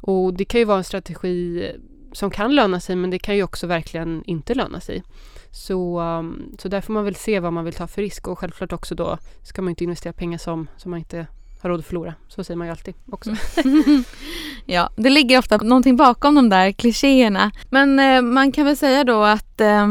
Och 0.00 0.34
det 0.34 0.44
kan 0.44 0.60
ju 0.60 0.64
vara 0.64 0.78
en 0.78 0.84
strategi 0.84 1.70
som 2.12 2.30
kan 2.30 2.54
löna 2.54 2.80
sig 2.80 2.96
men 2.96 3.10
det 3.10 3.18
kan 3.18 3.36
ju 3.36 3.42
också 3.42 3.66
verkligen 3.66 4.22
inte 4.26 4.54
löna 4.54 4.80
sig. 4.80 5.02
Så, 5.50 5.98
mm, 5.98 6.56
så 6.58 6.68
där 6.68 6.80
får 6.80 6.92
man 6.92 7.04
väl 7.04 7.14
se 7.14 7.40
vad 7.40 7.52
man 7.52 7.64
vill 7.64 7.74
ta 7.74 7.86
för 7.86 8.02
risk 8.02 8.28
och 8.28 8.38
självklart 8.38 8.72
också 8.72 8.94
då 8.94 9.18
ska 9.42 9.62
man 9.62 9.70
inte 9.70 9.84
investera 9.84 10.12
pengar 10.12 10.38
som, 10.38 10.68
som 10.76 10.90
man 10.90 10.98
inte 10.98 11.26
har 11.62 11.70
råd 11.70 11.80
att 11.80 11.86
förlora. 11.86 12.14
Så 12.28 12.44
säger 12.44 12.58
man 12.58 12.66
ju 12.66 12.70
alltid 12.70 12.94
också. 13.10 13.30
Mm. 13.64 14.04
ja, 14.66 14.90
det 14.96 15.10
ligger 15.10 15.38
ofta 15.38 15.56
någonting 15.56 15.96
bakom 15.96 16.34
de 16.34 16.48
där 16.48 16.72
klichéerna. 16.72 17.50
Men 17.70 17.98
eh, 17.98 18.22
man 18.22 18.52
kan 18.52 18.64
väl 18.64 18.76
säga 18.76 19.04
då 19.04 19.22
att 19.22 19.60
eh, 19.60 19.86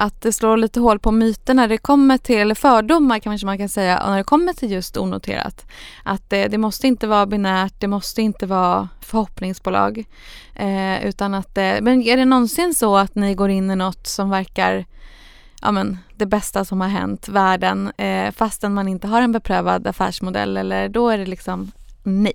att 0.00 0.20
det 0.20 0.32
slår 0.32 0.56
lite 0.56 0.80
hål 0.80 0.98
på 0.98 1.10
myten 1.10 1.56
när 1.56 1.68
det 1.68 1.78
kommer 1.78 2.18
till 2.18 2.54
fördomar 2.54 3.18
kanske 3.18 3.46
man 3.46 3.58
kan 3.58 3.68
säga 3.68 4.02
när 4.06 4.16
det 4.16 4.24
kommer 4.24 4.52
till 4.52 4.70
just 4.70 4.96
onoterat. 4.96 5.66
Att 6.02 6.30
det, 6.30 6.48
det 6.48 6.58
måste 6.58 6.86
inte 6.86 7.06
vara 7.06 7.26
binärt, 7.26 7.74
det 7.78 7.86
måste 7.86 8.22
inte 8.22 8.46
vara 8.46 8.88
förhoppningsbolag. 9.00 10.04
Eh, 10.54 11.06
utan 11.06 11.34
att 11.34 11.58
eh, 11.58 11.74
men 11.80 12.02
är 12.02 12.16
det 12.16 12.24
någonsin 12.24 12.74
så 12.74 12.96
att 12.96 13.14
ni 13.14 13.34
går 13.34 13.50
in 13.50 13.70
i 13.70 13.76
något 13.76 14.06
som 14.06 14.30
verkar 14.30 14.84
ja, 15.62 15.70
men, 15.72 15.98
det 16.16 16.26
bästa 16.26 16.64
som 16.64 16.80
har 16.80 16.88
hänt 16.88 17.28
världen 17.28 17.92
eh, 17.96 18.30
fastän 18.32 18.74
man 18.74 18.88
inte 18.88 19.06
har 19.06 19.22
en 19.22 19.32
beprövad 19.32 19.86
affärsmodell 19.86 20.56
eller 20.56 20.88
då 20.88 21.08
är 21.08 21.18
det 21.18 21.26
liksom 21.26 21.72
nej? 22.02 22.34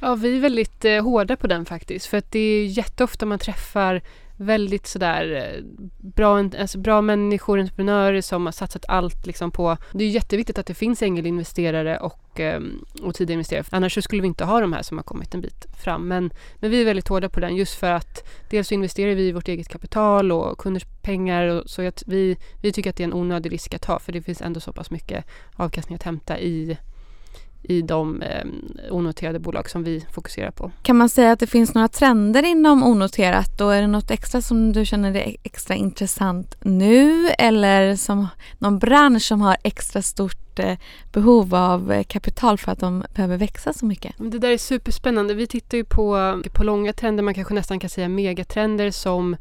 Ja, 0.00 0.14
vi 0.14 0.36
är 0.36 0.40
väldigt 0.40 0.84
eh, 0.84 1.02
hårda 1.02 1.36
på 1.36 1.46
den 1.46 1.64
faktiskt 1.64 2.06
för 2.06 2.18
att 2.18 2.30
det 2.30 2.38
är 2.38 2.66
jätteofta 2.66 3.26
man 3.26 3.38
träffar 3.38 4.02
väldigt 4.36 4.86
sådär 4.86 5.32
eh, 5.34 5.64
bra, 5.98 6.38
alltså 6.38 6.78
bra 6.78 7.00
människor, 7.02 7.58
entreprenörer 7.58 8.20
som 8.20 8.44
har 8.44 8.52
satsat 8.52 8.84
allt 8.88 9.26
liksom 9.26 9.50
på... 9.50 9.76
Det 9.92 10.04
är 10.04 10.08
jätteviktigt 10.08 10.58
att 10.58 10.66
det 10.66 10.74
finns 10.74 11.02
ängelinvesterare 11.02 11.98
och, 11.98 12.40
ehm, 12.40 12.84
och 13.02 13.14
tidiga 13.14 13.32
investerare. 13.32 13.64
Annars 13.70 14.04
skulle 14.04 14.22
vi 14.22 14.28
inte 14.28 14.44
ha 14.44 14.60
de 14.60 14.72
här 14.72 14.82
som 14.82 14.98
har 14.98 15.04
kommit 15.04 15.34
en 15.34 15.40
bit 15.40 15.66
fram. 15.82 16.08
Men, 16.08 16.30
men 16.56 16.70
vi 16.70 16.80
är 16.80 16.84
väldigt 16.84 17.08
hårda 17.08 17.28
på 17.28 17.40
den 17.40 17.56
just 17.56 17.74
för 17.74 17.90
att 17.90 18.28
dels 18.50 18.68
så 18.68 18.74
investerar 18.74 19.14
vi 19.14 19.28
i 19.28 19.32
vårt 19.32 19.48
eget 19.48 19.68
kapital 19.68 20.32
och 20.32 20.58
kunders 20.58 20.84
pengar. 21.02 21.46
Och 21.46 21.70
så 21.70 21.86
att 21.86 22.02
vi, 22.06 22.36
vi 22.62 22.72
tycker 22.72 22.90
att 22.90 22.96
det 22.96 23.02
är 23.02 23.08
en 23.08 23.14
onödig 23.14 23.52
risk 23.52 23.74
att 23.74 23.82
ta 23.82 23.98
för 23.98 24.12
det 24.12 24.22
finns 24.22 24.42
ändå 24.42 24.60
så 24.60 24.72
pass 24.72 24.90
mycket 24.90 25.24
avkastning 25.56 25.96
att 25.96 26.02
hämta 26.02 26.38
i 26.38 26.78
i 27.68 27.82
de 27.82 28.22
eh, 28.22 28.44
onoterade 28.90 29.38
bolag 29.38 29.70
som 29.70 29.84
vi 29.84 30.06
fokuserar 30.12 30.50
på. 30.50 30.70
Kan 30.82 30.96
man 30.96 31.08
säga 31.08 31.32
att 31.32 31.40
det 31.40 31.46
finns 31.46 31.74
några 31.74 31.88
trender 31.88 32.42
inom 32.42 32.82
onoterat 32.82 33.60
och 33.60 33.74
är 33.74 33.80
det 33.80 33.86
något 33.86 34.10
extra 34.10 34.42
som 34.42 34.72
du 34.72 34.84
känner 34.84 35.16
är 35.16 35.36
extra 35.42 35.74
intressant 35.74 36.56
nu 36.60 37.28
eller 37.28 37.96
som 37.96 38.26
någon 38.58 38.78
bransch 38.78 39.22
som 39.22 39.40
har 39.40 39.56
extra 39.62 40.02
stort 40.02 40.58
eh, 40.58 40.78
behov 41.12 41.54
av 41.54 41.92
eh, 41.92 42.04
kapital 42.04 42.58
för 42.58 42.72
att 42.72 42.80
de 42.80 43.04
behöver 43.14 43.36
växa 43.36 43.72
så 43.72 43.86
mycket? 43.86 44.14
Det 44.18 44.38
där 44.38 44.50
är 44.50 44.58
superspännande. 44.58 45.34
Vi 45.34 45.46
tittar 45.46 45.78
ju 45.78 45.84
på, 45.84 46.42
på 46.54 46.64
långa 46.64 46.92
trender, 46.92 47.22
man 47.22 47.34
kanske 47.34 47.54
nästan 47.54 47.80
kan 47.80 47.90
säga 47.90 48.08
megatrender 48.08 48.90
som 48.90 49.36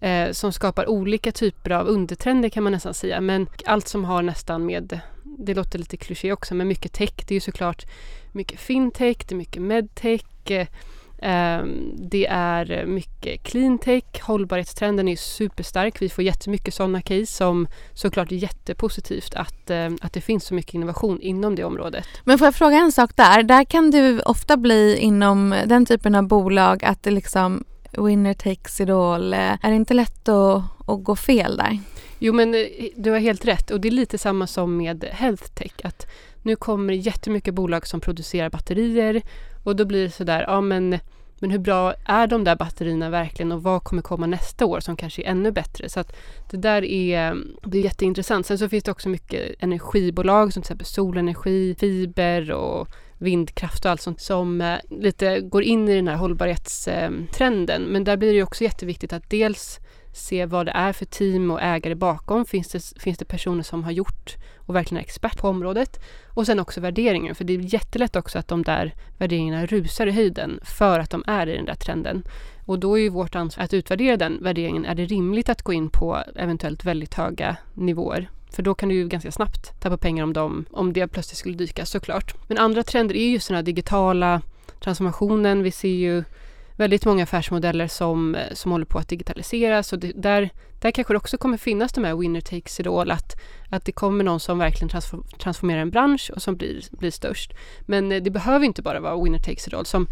eh, 0.00 0.30
som 0.32 0.52
skapar 0.52 0.88
olika 0.88 1.32
typer 1.32 1.70
av 1.70 1.86
undertrender 1.86 2.48
kan 2.48 2.62
man 2.62 2.72
nästan 2.72 2.94
säga. 2.94 3.20
Men 3.20 3.46
allt 3.64 3.88
som 3.88 4.04
har 4.04 4.22
nästan 4.22 4.66
med 4.66 5.00
det 5.38 5.54
låter 5.54 5.78
lite 5.78 5.96
kliché 5.96 6.32
också, 6.32 6.54
men 6.54 6.68
mycket 6.68 6.92
tech. 6.92 7.12
Det 7.16 7.30
är 7.30 7.36
ju 7.36 7.40
såklart 7.40 7.86
mycket 8.32 8.60
fintech, 8.60 9.16
det 9.28 9.34
är 9.34 9.36
mycket 9.36 9.62
medtech. 9.62 10.22
Eh, 11.24 11.64
det 11.94 12.26
är 12.26 12.86
mycket 12.86 13.42
cleantech. 13.42 14.22
Hållbarhetstrenden 14.22 15.08
är 15.08 15.16
superstark. 15.16 16.02
Vi 16.02 16.08
får 16.08 16.24
jättemycket 16.24 16.74
sådana 16.74 17.02
case 17.02 17.26
som 17.26 17.68
såklart 17.92 18.32
är 18.32 18.36
jättepositivt 18.36 19.34
att, 19.34 19.70
eh, 19.70 19.90
att 20.00 20.12
det 20.12 20.20
finns 20.20 20.44
så 20.44 20.54
mycket 20.54 20.74
innovation 20.74 21.20
inom 21.20 21.54
det 21.54 21.64
området. 21.64 22.06
Men 22.24 22.38
får 22.38 22.46
jag 22.46 22.54
fråga 22.54 22.76
en 22.76 22.92
sak 22.92 23.10
där? 23.16 23.42
Där 23.42 23.64
kan 23.64 23.90
du 23.90 24.20
ofta 24.20 24.56
bli 24.56 24.96
inom 24.96 25.54
den 25.66 25.86
typen 25.86 26.14
av 26.14 26.28
bolag 26.28 26.84
att 26.84 27.02
det 27.02 27.10
liksom 27.10 27.64
winner 27.92 28.34
takes 28.34 28.80
it 28.80 28.90
all. 28.90 29.34
Är 29.34 29.70
det 29.70 29.74
inte 29.74 29.94
lätt 29.94 30.28
att, 30.28 30.62
att 30.86 31.04
gå 31.04 31.16
fel 31.16 31.56
där? 31.56 31.78
Jo 32.24 32.32
men 32.32 32.54
eh, 32.54 32.66
du 32.96 33.10
har 33.10 33.18
helt 33.18 33.44
rätt 33.44 33.70
och 33.70 33.80
det 33.80 33.88
är 33.88 33.92
lite 33.92 34.18
samma 34.18 34.46
som 34.46 34.76
med 34.76 35.04
health 35.04 35.44
tech. 35.54 35.72
Att 35.84 36.06
nu 36.42 36.56
kommer 36.56 36.92
jättemycket 36.92 37.54
bolag 37.54 37.86
som 37.86 38.00
producerar 38.00 38.50
batterier 38.50 39.22
och 39.64 39.76
då 39.76 39.84
blir 39.84 40.02
det 40.02 40.10
sådär, 40.10 40.44
ja 40.48 40.60
men, 40.60 40.98
men 41.38 41.50
hur 41.50 41.58
bra 41.58 41.94
är 42.06 42.26
de 42.26 42.44
där 42.44 42.56
batterierna 42.56 43.10
verkligen 43.10 43.52
och 43.52 43.62
vad 43.62 43.82
kommer 43.82 44.02
komma 44.02 44.26
nästa 44.26 44.66
år 44.66 44.80
som 44.80 44.96
kanske 44.96 45.22
är 45.22 45.26
ännu 45.26 45.52
bättre? 45.52 45.88
Så 45.88 46.00
att 46.00 46.16
det 46.50 46.56
där 46.56 46.84
är, 46.84 47.36
det 47.62 47.78
är 47.78 47.82
jätteintressant. 47.82 48.46
Sen 48.46 48.58
så 48.58 48.68
finns 48.68 48.84
det 48.84 48.90
också 48.90 49.08
mycket 49.08 49.62
energibolag 49.62 50.52
som 50.52 50.62
till 50.62 50.66
exempel 50.66 50.86
solenergi, 50.86 51.74
fiber 51.78 52.52
och 52.52 52.88
vindkraft 53.18 53.84
och 53.84 53.90
allt 53.90 54.00
sånt 54.00 54.20
som 54.20 54.60
eh, 54.60 54.76
lite 54.90 55.40
går 55.40 55.62
in 55.62 55.88
i 55.88 55.94
den 55.94 56.08
här 56.08 56.16
hållbarhetstrenden. 56.16 57.82
Men 57.82 58.04
där 58.04 58.16
blir 58.16 58.32
det 58.32 58.42
också 58.42 58.64
jätteviktigt 58.64 59.12
att 59.12 59.30
dels 59.30 59.80
se 60.14 60.46
vad 60.46 60.66
det 60.66 60.72
är 60.72 60.92
för 60.92 61.04
team 61.04 61.50
och 61.50 61.62
ägare 61.62 61.94
bakom. 61.94 62.44
Finns 62.44 62.68
det, 62.68 63.02
finns 63.02 63.18
det 63.18 63.24
personer 63.24 63.62
som 63.62 63.84
har 63.84 63.92
gjort 63.92 64.36
och 64.56 64.74
verkligen 64.74 64.98
är 64.98 65.04
expert 65.04 65.38
på 65.38 65.48
området? 65.48 66.00
Och 66.26 66.46
sen 66.46 66.60
också 66.60 66.80
värderingen, 66.80 67.34
för 67.34 67.44
det 67.44 67.52
är 67.52 67.74
jättelätt 67.74 68.16
också 68.16 68.38
att 68.38 68.48
de 68.48 68.62
där 68.62 68.94
värderingarna 69.18 69.66
rusar 69.66 70.06
i 70.06 70.10
höjden 70.10 70.60
för 70.64 71.00
att 71.00 71.10
de 71.10 71.24
är 71.26 71.46
i 71.46 71.56
den 71.56 71.64
där 71.64 71.74
trenden. 71.74 72.22
Och 72.66 72.78
då 72.78 72.98
är 72.98 73.02
ju 73.02 73.08
vårt 73.08 73.34
ansvar 73.34 73.64
att 73.64 73.74
utvärdera 73.74 74.16
den 74.16 74.42
värderingen. 74.42 74.84
Är 74.84 74.94
det 74.94 75.04
rimligt 75.04 75.48
att 75.48 75.62
gå 75.62 75.72
in 75.72 75.90
på 75.90 76.22
eventuellt 76.36 76.84
väldigt 76.84 77.14
höga 77.14 77.56
nivåer? 77.74 78.30
För 78.50 78.62
då 78.62 78.74
kan 78.74 78.88
du 78.88 78.94
ju 78.94 79.08
ganska 79.08 79.32
snabbt 79.32 79.80
tappa 79.80 79.96
pengar 79.96 80.24
om, 80.24 80.32
dem, 80.32 80.64
om 80.70 80.92
det 80.92 81.08
plötsligt 81.08 81.38
skulle 81.38 81.56
dyka 81.56 81.86
såklart. 81.86 82.34
Men 82.48 82.58
andra 82.58 82.82
trender 82.82 83.16
är 83.16 83.28
just 83.28 83.48
den 83.48 83.54
här 83.54 83.62
digitala 83.62 84.42
transformationen. 84.80 85.62
Vi 85.62 85.70
ser 85.70 85.88
ju 85.88 86.24
väldigt 86.76 87.04
många 87.04 87.22
affärsmodeller 87.22 87.86
som, 87.88 88.34
eh, 88.34 88.52
som 88.52 88.72
håller 88.72 88.84
på 88.84 88.98
att 88.98 89.08
digitaliseras 89.08 89.92
och 89.92 89.98
det, 89.98 90.12
där, 90.14 90.50
där 90.80 90.90
kanske 90.90 91.12
det 91.12 91.16
också 91.16 91.38
kommer 91.38 91.56
finnas 91.56 91.92
de 91.92 92.04
här 92.04 92.16
winner 92.16 92.40
takes 92.40 92.80
it 92.80 92.86
all, 92.86 93.10
att, 93.10 93.36
att 93.70 93.84
det 93.84 93.92
kommer 93.92 94.24
någon 94.24 94.40
som 94.40 94.58
verkligen 94.58 94.88
transform, 94.88 95.24
transformerar 95.38 95.80
en 95.80 95.90
bransch 95.90 96.30
och 96.34 96.42
som 96.42 96.56
blir, 96.56 96.82
blir 96.90 97.10
störst. 97.10 97.52
Men 97.80 98.12
eh, 98.12 98.22
det 98.22 98.30
behöver 98.30 98.66
inte 98.66 98.82
bara 98.82 99.00
vara 99.00 99.22
winner 99.22 99.38
takes 99.38 99.68
it 99.68 99.74
all. 99.74 99.86
Som 99.86 100.06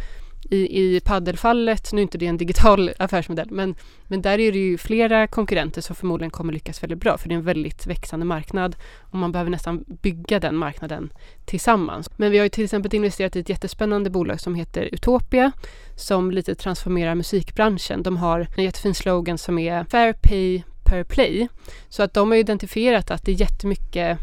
i, 0.51 0.81
i 0.81 1.01
paddelfallet, 1.01 1.93
nu 1.93 2.01
är 2.01 2.03
inte 2.03 2.19
det 2.19 2.27
en 2.27 2.37
digital 2.37 2.91
affärsmodell, 2.99 3.51
men, 3.51 3.75
men 4.07 4.23
där 4.23 4.39
är 4.39 4.53
det 4.53 4.59
ju 4.59 4.79
flera 4.79 5.27
konkurrenter 5.27 5.81
som 5.81 5.97
förmodligen 5.97 6.31
kommer 6.31 6.53
lyckas 6.53 6.83
väldigt 6.83 6.99
bra, 6.99 7.19
för 7.19 7.29
det 7.29 7.35
är 7.35 7.39
en 7.39 7.45
väldigt 7.45 7.87
växande 7.87 8.27
marknad 8.27 8.77
och 9.01 9.19
man 9.19 9.33
behöver 9.33 9.51
nästan 9.51 9.85
bygga 10.03 10.41
den 10.41 10.57
marknaden 10.57 11.13
tillsammans. 11.45 12.11
Men 12.17 12.31
vi 12.31 12.39
har 12.39 12.45
ju 12.45 12.49
till 12.49 12.65
exempel 12.65 12.95
investerat 12.95 13.37
i 13.37 13.41
ett 13.41 13.49
jättespännande 13.49 14.11
bolag 14.11 14.41
som 14.41 14.55
heter 14.55 14.89
Utopia, 14.93 15.53
som 15.97 16.31
lite 16.31 16.55
transformerar 16.55 17.15
musikbranschen. 17.15 18.03
De 18.03 18.17
har 18.17 18.47
en 18.57 18.65
jättefin 18.65 18.95
slogan 18.95 19.39
som 19.39 19.59
är 19.59 19.85
Fair 19.85 20.13
Pay 20.13 20.63
Per 20.85 21.05
Play. 21.05 21.49
Så 21.89 22.03
att 22.03 22.15
de 22.15 22.31
har 22.31 22.39
identifierat 22.39 23.11
att 23.11 23.25
det 23.25 23.33
är 23.33 23.41
jättemycket 23.41 24.19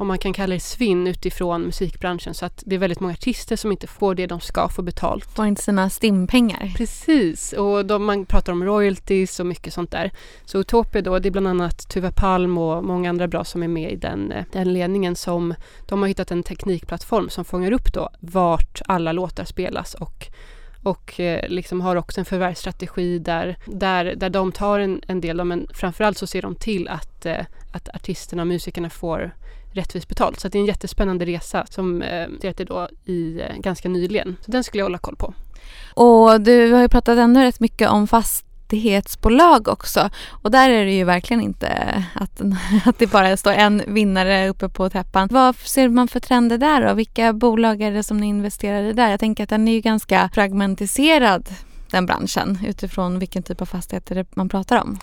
om 0.00 0.06
man 0.06 0.18
kan 0.18 0.32
kalla 0.32 0.54
det 0.54 0.60
svinn 0.60 1.06
utifrån 1.06 1.62
musikbranschen 1.62 2.34
så 2.34 2.46
att 2.46 2.62
det 2.66 2.74
är 2.74 2.78
väldigt 2.78 3.00
många 3.00 3.12
artister 3.12 3.56
som 3.56 3.72
inte 3.72 3.86
får 3.86 4.14
det 4.14 4.26
de 4.26 4.40
ska 4.40 4.68
få 4.68 4.82
betalt. 4.82 5.24
Får 5.24 5.46
inte 5.46 5.62
sina 5.62 5.90
stimpengar. 5.90 6.72
Precis, 6.76 7.52
och 7.52 7.86
de, 7.86 8.04
man 8.04 8.26
pratar 8.26 8.52
om 8.52 8.64
royalties 8.64 9.40
och 9.40 9.46
mycket 9.46 9.74
sånt 9.74 9.90
där. 9.90 10.10
Så 10.44 10.58
Utopia 10.58 11.02
då, 11.02 11.18
det 11.18 11.28
är 11.28 11.30
bland 11.30 11.48
annat 11.48 11.88
Tuva 11.88 12.12
Palm 12.12 12.58
och 12.58 12.84
många 12.84 13.10
andra 13.10 13.28
bra 13.28 13.44
som 13.44 13.62
är 13.62 13.68
med 13.68 13.92
i 13.92 13.96
den, 13.96 14.32
eh, 14.32 14.44
den 14.52 14.72
ledningen 14.72 15.16
som 15.16 15.54
de 15.88 16.00
har 16.00 16.08
hittat 16.08 16.30
en 16.30 16.42
teknikplattform 16.42 17.28
som 17.28 17.44
fångar 17.44 17.72
upp 17.72 17.92
då 17.92 18.08
vart 18.20 18.82
alla 18.86 19.12
låtar 19.12 19.44
spelas 19.44 19.94
och 19.94 20.26
och 20.82 21.20
eh, 21.20 21.48
liksom 21.48 21.80
har 21.80 21.96
också 21.96 22.20
en 22.20 22.24
förvärvsstrategi 22.24 23.18
där, 23.18 23.56
där, 23.66 24.14
där 24.16 24.30
de 24.30 24.52
tar 24.52 24.78
en, 24.78 25.02
en 25.06 25.20
del, 25.20 25.44
men 25.44 25.68
framförallt 25.74 26.18
så 26.18 26.26
ser 26.26 26.42
de 26.42 26.54
till 26.54 26.88
att, 26.88 27.26
eh, 27.26 27.46
att 27.72 27.88
artisterna 27.88 28.42
och 28.42 28.48
musikerna 28.48 28.90
får 28.90 29.32
rättvist 29.72 30.08
betalt. 30.08 30.40
Så 30.40 30.48
det 30.48 30.58
är 30.58 30.60
en 30.60 30.66
jättespännande 30.66 31.24
resa 31.24 31.66
som 31.70 32.02
eh, 32.02 32.28
det 32.40 32.64
då 32.64 32.88
i 33.04 33.40
eh, 33.40 33.56
ganska 33.56 33.88
nyligen. 33.88 34.36
Så 34.44 34.50
den 34.50 34.64
skulle 34.64 34.80
jag 34.80 34.86
hålla 34.86 34.98
koll 34.98 35.16
på. 35.16 35.34
Och 35.94 36.40
du 36.40 36.72
har 36.72 36.82
ju 36.82 36.88
pratat 36.88 37.18
ännu 37.18 37.44
rätt 37.44 37.60
mycket 37.60 37.90
om 37.90 38.06
fastighetsbolag 38.06 39.68
också. 39.68 40.10
Och 40.28 40.50
där 40.50 40.70
är 40.70 40.84
det 40.84 40.92
ju 40.92 41.04
verkligen 41.04 41.42
inte 41.42 41.68
att, 42.14 42.40
att 42.84 42.98
det 42.98 43.06
bara 43.06 43.36
står 43.36 43.52
en 43.52 43.82
vinnare 43.86 44.48
uppe 44.48 44.68
på 44.68 44.90
täppan. 44.90 45.28
Vad 45.30 45.56
ser 45.56 45.88
man 45.88 46.08
för 46.08 46.20
trender 46.20 46.58
där 46.58 46.86
då? 46.88 46.94
Vilka 46.94 47.32
bolag 47.32 47.82
är 47.82 47.92
det 47.92 48.02
som 48.02 48.16
ni 48.16 48.26
investerar 48.26 48.82
i 48.82 48.92
där? 48.92 49.10
Jag 49.10 49.20
tänker 49.20 49.42
att 49.42 49.50
den 49.50 49.68
är 49.68 49.72
ju 49.72 49.80
ganska 49.80 50.30
fragmentiserad 50.34 51.48
den 51.90 52.06
branschen 52.06 52.58
utifrån 52.66 53.18
vilken 53.18 53.42
typ 53.42 53.60
av 53.60 53.66
fastigheter 53.66 54.26
man 54.34 54.48
pratar 54.48 54.82
om. 54.82 54.98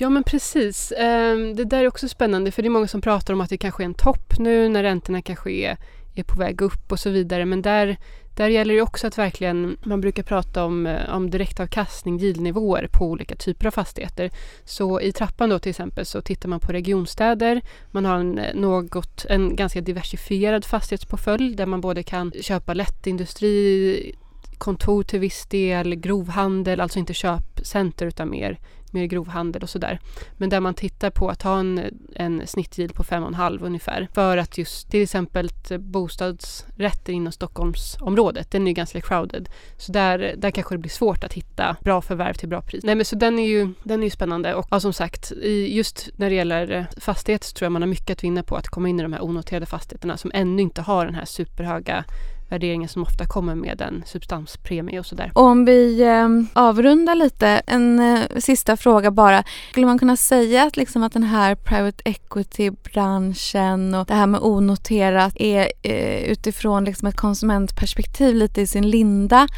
Ja 0.00 0.10
men 0.10 0.24
precis. 0.24 0.92
Ehm, 0.96 1.56
det 1.56 1.64
där 1.64 1.82
är 1.82 1.88
också 1.88 2.08
spännande 2.08 2.50
för 2.50 2.62
det 2.62 2.68
är 2.68 2.70
många 2.70 2.88
som 2.88 3.00
pratar 3.00 3.34
om 3.34 3.40
att 3.40 3.50
det 3.50 3.58
kanske 3.58 3.82
är 3.82 3.84
en 3.84 3.94
topp 3.94 4.38
nu 4.38 4.68
när 4.68 4.82
räntorna 4.82 5.22
kanske 5.22 5.50
är, 5.50 5.76
är 6.14 6.22
på 6.22 6.38
väg 6.38 6.60
upp 6.60 6.92
och 6.92 6.98
så 6.98 7.10
vidare. 7.10 7.44
Men 7.44 7.62
där, 7.62 7.96
där 8.36 8.48
gäller 8.48 8.74
det 8.74 8.82
också 8.82 9.06
att 9.06 9.18
verkligen, 9.18 9.76
man 9.82 10.00
brukar 10.00 10.22
prata 10.22 10.64
om, 10.64 10.86
eh, 10.86 11.14
om 11.14 11.30
direktavkastning, 11.30 12.20
yieldnivåer 12.20 12.88
på 12.92 13.04
olika 13.04 13.36
typer 13.36 13.66
av 13.66 13.70
fastigheter. 13.70 14.30
Så 14.64 15.00
i 15.00 15.12
trappan 15.12 15.50
då 15.50 15.58
till 15.58 15.70
exempel 15.70 16.06
så 16.06 16.20
tittar 16.20 16.48
man 16.48 16.60
på 16.60 16.72
regionstäder. 16.72 17.60
Man 17.90 18.04
har 18.04 18.18
en, 18.18 18.38
eh, 18.38 18.54
något, 18.54 19.24
en 19.28 19.56
ganska 19.56 19.80
diversifierad 19.80 20.64
fastighetsportfölj 20.64 21.54
där 21.54 21.66
man 21.66 21.80
både 21.80 22.02
kan 22.02 22.32
köpa 22.40 22.74
lättindustri, 22.74 24.14
kontor 24.58 25.02
till 25.02 25.20
viss 25.20 25.46
del, 25.46 25.94
grovhandel, 25.94 26.80
alltså 26.80 26.98
inte 26.98 27.14
köpcenter 27.14 28.06
utan 28.06 28.30
mer 28.30 28.58
mer 28.92 29.06
grovhandel 29.06 29.62
och 29.62 29.70
sådär. 29.70 30.00
Men 30.36 30.48
där 30.48 30.60
man 30.60 30.74
tittar 30.74 31.10
på 31.10 31.28
att 31.28 31.42
ha 31.42 31.58
en, 31.58 31.80
en 32.14 32.46
snittyield 32.46 32.94
på 32.94 33.02
5,5 33.02 33.64
ungefär. 33.64 34.08
För 34.14 34.36
att 34.36 34.58
just 34.58 34.90
till 34.90 35.02
exempel 35.02 35.50
bostadsrätter 35.78 37.12
inom 37.12 37.32
Stockholmsområdet, 37.32 38.50
den 38.50 38.62
är 38.62 38.66
ju 38.66 38.74
ganska 38.74 39.00
crowded. 39.00 39.48
Så 39.76 39.92
där, 39.92 40.34
där 40.36 40.50
kanske 40.50 40.74
det 40.74 40.78
blir 40.78 40.90
svårt 40.90 41.24
att 41.24 41.32
hitta 41.32 41.76
bra 41.80 42.02
förvärv 42.02 42.34
till 42.34 42.48
bra 42.48 42.62
pris. 42.62 42.84
Nej 42.84 42.94
men 42.94 43.04
så 43.04 43.16
den 43.16 43.38
är 43.38 43.48
ju, 43.48 43.72
den 43.82 44.00
är 44.00 44.04
ju 44.04 44.10
spännande 44.10 44.54
och 44.54 44.66
ja, 44.70 44.80
som 44.80 44.92
sagt 44.92 45.32
just 45.68 46.08
när 46.16 46.30
det 46.30 46.36
gäller 46.36 46.86
fastigheter 47.00 47.46
så 47.46 47.52
tror 47.52 47.66
jag 47.66 47.72
man 47.72 47.82
har 47.82 47.86
mycket 47.86 48.10
att 48.10 48.24
vinna 48.24 48.42
på 48.42 48.56
att 48.56 48.68
komma 48.68 48.88
in 48.88 49.00
i 49.00 49.02
de 49.02 49.12
här 49.12 49.24
onoterade 49.24 49.66
fastigheterna 49.66 50.16
som 50.16 50.30
ännu 50.34 50.62
inte 50.62 50.82
har 50.82 51.06
den 51.06 51.14
här 51.14 51.24
superhöga 51.24 52.04
värderingar 52.48 52.88
som 52.88 53.02
ofta 53.02 53.26
kommer 53.26 53.54
med 53.54 53.80
en 53.80 54.02
substanspremie 54.06 54.98
och 54.98 55.06
sådär. 55.06 55.30
Om 55.34 55.64
vi 55.64 56.02
eh, 56.02 56.28
avrundar 56.52 57.14
lite, 57.14 57.48
en 57.48 57.98
eh, 57.98 58.20
sista 58.38 58.76
fråga 58.76 59.10
bara. 59.10 59.44
Skulle 59.70 59.86
man 59.86 59.98
kunna 59.98 60.16
säga 60.16 60.64
att, 60.64 60.76
liksom 60.76 61.02
att 61.02 61.12
den 61.12 61.22
här 61.22 61.54
private 61.54 62.02
equity-branschen 62.04 63.94
och 63.94 64.06
det 64.06 64.14
här 64.14 64.26
med 64.26 64.40
onoterat 64.40 65.32
är 65.36 65.72
eh, 65.82 66.22
utifrån 66.22 66.84
liksom 66.84 67.08
ett 67.08 67.16
konsumentperspektiv 67.16 68.34
lite 68.34 68.60
i 68.60 68.66
sin 68.66 68.90
linda? 68.90 69.48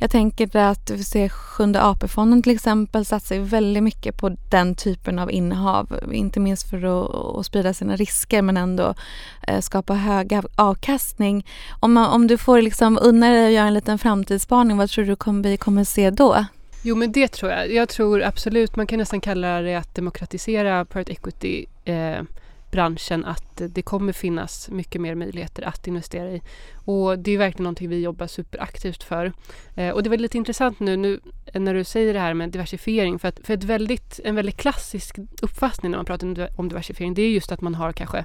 Jag 0.00 0.10
tänker 0.10 0.56
att 0.56 0.90
vi 0.90 1.04
ser 1.04 1.28
Sjunde 1.28 1.82
AP-fonden 1.82 2.42
till 2.42 2.54
exempel 2.54 3.04
satsar 3.04 3.38
väldigt 3.38 3.82
mycket 3.82 4.16
på 4.16 4.36
den 4.50 4.74
typen 4.74 5.18
av 5.18 5.32
innehav. 5.32 6.00
Inte 6.12 6.40
minst 6.40 6.70
för 6.70 6.84
att, 6.84 7.14
att 7.38 7.46
sprida 7.46 7.74
sina 7.74 7.96
risker 7.96 8.42
men 8.42 8.56
ändå 8.56 8.94
eh, 9.42 9.60
skapa 9.60 9.94
hög 9.94 10.40
avkastning. 10.56 11.46
Om, 11.80 11.96
om 11.96 12.26
du 12.26 12.37
får 12.38 12.62
liksom 12.62 12.98
unna 13.02 13.28
dig 13.30 13.46
att 13.46 13.52
göra 13.52 13.66
en 13.66 13.74
liten 13.74 13.98
framtidsspaning, 13.98 14.76
vad 14.76 14.90
tror 14.90 15.04
du 15.04 15.16
kommer, 15.16 15.42
vi 15.42 15.56
kommer 15.56 15.84
se 15.84 16.10
då? 16.10 16.44
Jo 16.82 16.96
men 16.96 17.12
det 17.12 17.28
tror 17.28 17.52
jag. 17.52 17.72
Jag 17.72 17.88
tror 17.88 18.22
absolut, 18.22 18.76
man 18.76 18.86
kan 18.86 18.98
nästan 18.98 19.20
kalla 19.20 19.60
det 19.60 19.74
att 19.74 19.94
demokratisera 19.94 20.84
private 20.84 21.12
equity 21.12 21.66
eh, 21.84 22.22
branschen 22.70 23.24
att 23.24 23.62
det 23.68 23.82
kommer 23.82 24.12
finnas 24.12 24.68
mycket 24.70 25.00
mer 25.00 25.14
möjligheter 25.14 25.62
att 25.62 25.86
investera 25.86 26.30
i. 26.30 26.42
Och 26.84 27.18
det 27.18 27.30
är 27.30 27.38
verkligen 27.38 27.64
någonting 27.64 27.88
vi 27.88 28.00
jobbar 28.00 28.26
superaktivt 28.26 29.04
för. 29.04 29.32
Eh, 29.74 29.90
och 29.90 30.02
det 30.02 30.10
var 30.10 30.16
lite 30.16 30.38
intressant 30.38 30.80
nu, 30.80 30.96
nu 30.96 31.20
när 31.54 31.74
du 31.74 31.84
säger 31.84 32.14
det 32.14 32.20
här 32.20 32.34
med 32.34 32.50
diversifiering 32.50 33.18
för 33.18 33.28
att 33.28 33.40
för 33.44 33.54
ett 33.54 33.64
väldigt, 33.64 34.20
en 34.24 34.34
väldigt 34.34 34.56
klassisk 34.56 35.16
uppfattning 35.42 35.90
när 35.90 35.98
man 35.98 36.04
pratar 36.04 36.50
om 36.56 36.68
diversifiering 36.68 37.14
det 37.14 37.22
är 37.22 37.30
just 37.30 37.52
att 37.52 37.60
man 37.60 37.74
har 37.74 37.92
kanske 37.92 38.24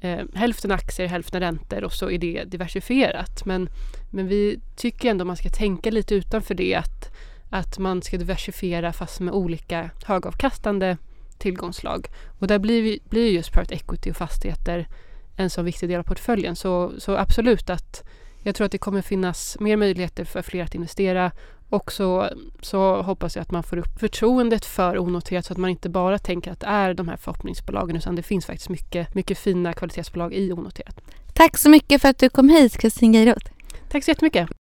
eh, 0.00 0.24
hälften 0.34 0.70
aktier, 0.70 1.06
hälften 1.06 1.40
räntor 1.40 1.84
och 1.84 1.92
så 1.92 2.10
är 2.10 2.18
det 2.18 2.44
diversifierat. 2.44 3.44
Men, 3.44 3.68
men 4.10 4.28
vi 4.28 4.60
tycker 4.76 5.10
ändå 5.10 5.24
man 5.24 5.36
ska 5.36 5.48
tänka 5.48 5.90
lite 5.90 6.14
utanför 6.14 6.54
det 6.54 6.74
att, 6.74 7.12
att 7.50 7.78
man 7.78 8.02
ska 8.02 8.18
diversifiera 8.18 8.92
fast 8.92 9.20
med 9.20 9.34
olika 9.34 9.90
högavkastande 10.04 10.96
tillgångslag. 11.38 12.06
Och 12.38 12.46
där 12.46 12.58
blir, 12.58 12.98
blir 13.08 13.30
just 13.30 13.52
private 13.52 13.74
equity 13.74 14.10
och 14.10 14.16
fastigheter 14.16 14.88
en 15.36 15.50
så 15.50 15.62
viktig 15.62 15.88
del 15.88 15.98
av 15.98 16.04
portföljen. 16.04 16.56
Så, 16.56 16.92
så 16.98 17.16
absolut 17.16 17.70
att 17.70 18.04
jag 18.42 18.54
tror 18.54 18.64
att 18.64 18.72
det 18.72 18.78
kommer 18.78 19.02
finnas 19.02 19.56
mer 19.60 19.76
möjligheter 19.76 20.24
för 20.24 20.42
fler 20.42 20.64
att 20.64 20.74
investera 20.74 21.32
och 21.70 21.92
så, 21.92 22.28
så 22.60 23.02
hoppas 23.02 23.36
jag 23.36 23.42
att 23.42 23.50
man 23.50 23.62
får 23.62 23.76
upp 23.76 24.00
förtroendet 24.00 24.64
för 24.64 24.98
onoterat 24.98 25.46
så 25.46 25.52
att 25.52 25.58
man 25.58 25.70
inte 25.70 25.88
bara 25.88 26.18
tänker 26.18 26.52
att 26.52 26.60
det 26.60 26.66
är 26.66 26.94
de 26.94 27.08
här 27.08 27.16
förhoppningsbolagen 27.16 27.96
utan 27.96 28.16
det 28.16 28.22
finns 28.22 28.46
faktiskt 28.46 28.68
mycket, 28.68 29.14
mycket 29.14 29.38
fina 29.38 29.72
kvalitetsbolag 29.72 30.34
i 30.34 30.52
onoterat. 30.52 31.00
Tack 31.34 31.58
så 31.58 31.70
mycket 31.70 32.02
för 32.02 32.08
att 32.08 32.18
du 32.18 32.28
kom 32.28 32.48
hit 32.48 32.76
Kristin 32.76 33.14
Geiroth. 33.14 33.52
Tack 33.88 34.04
så 34.04 34.10
jättemycket. 34.10 34.50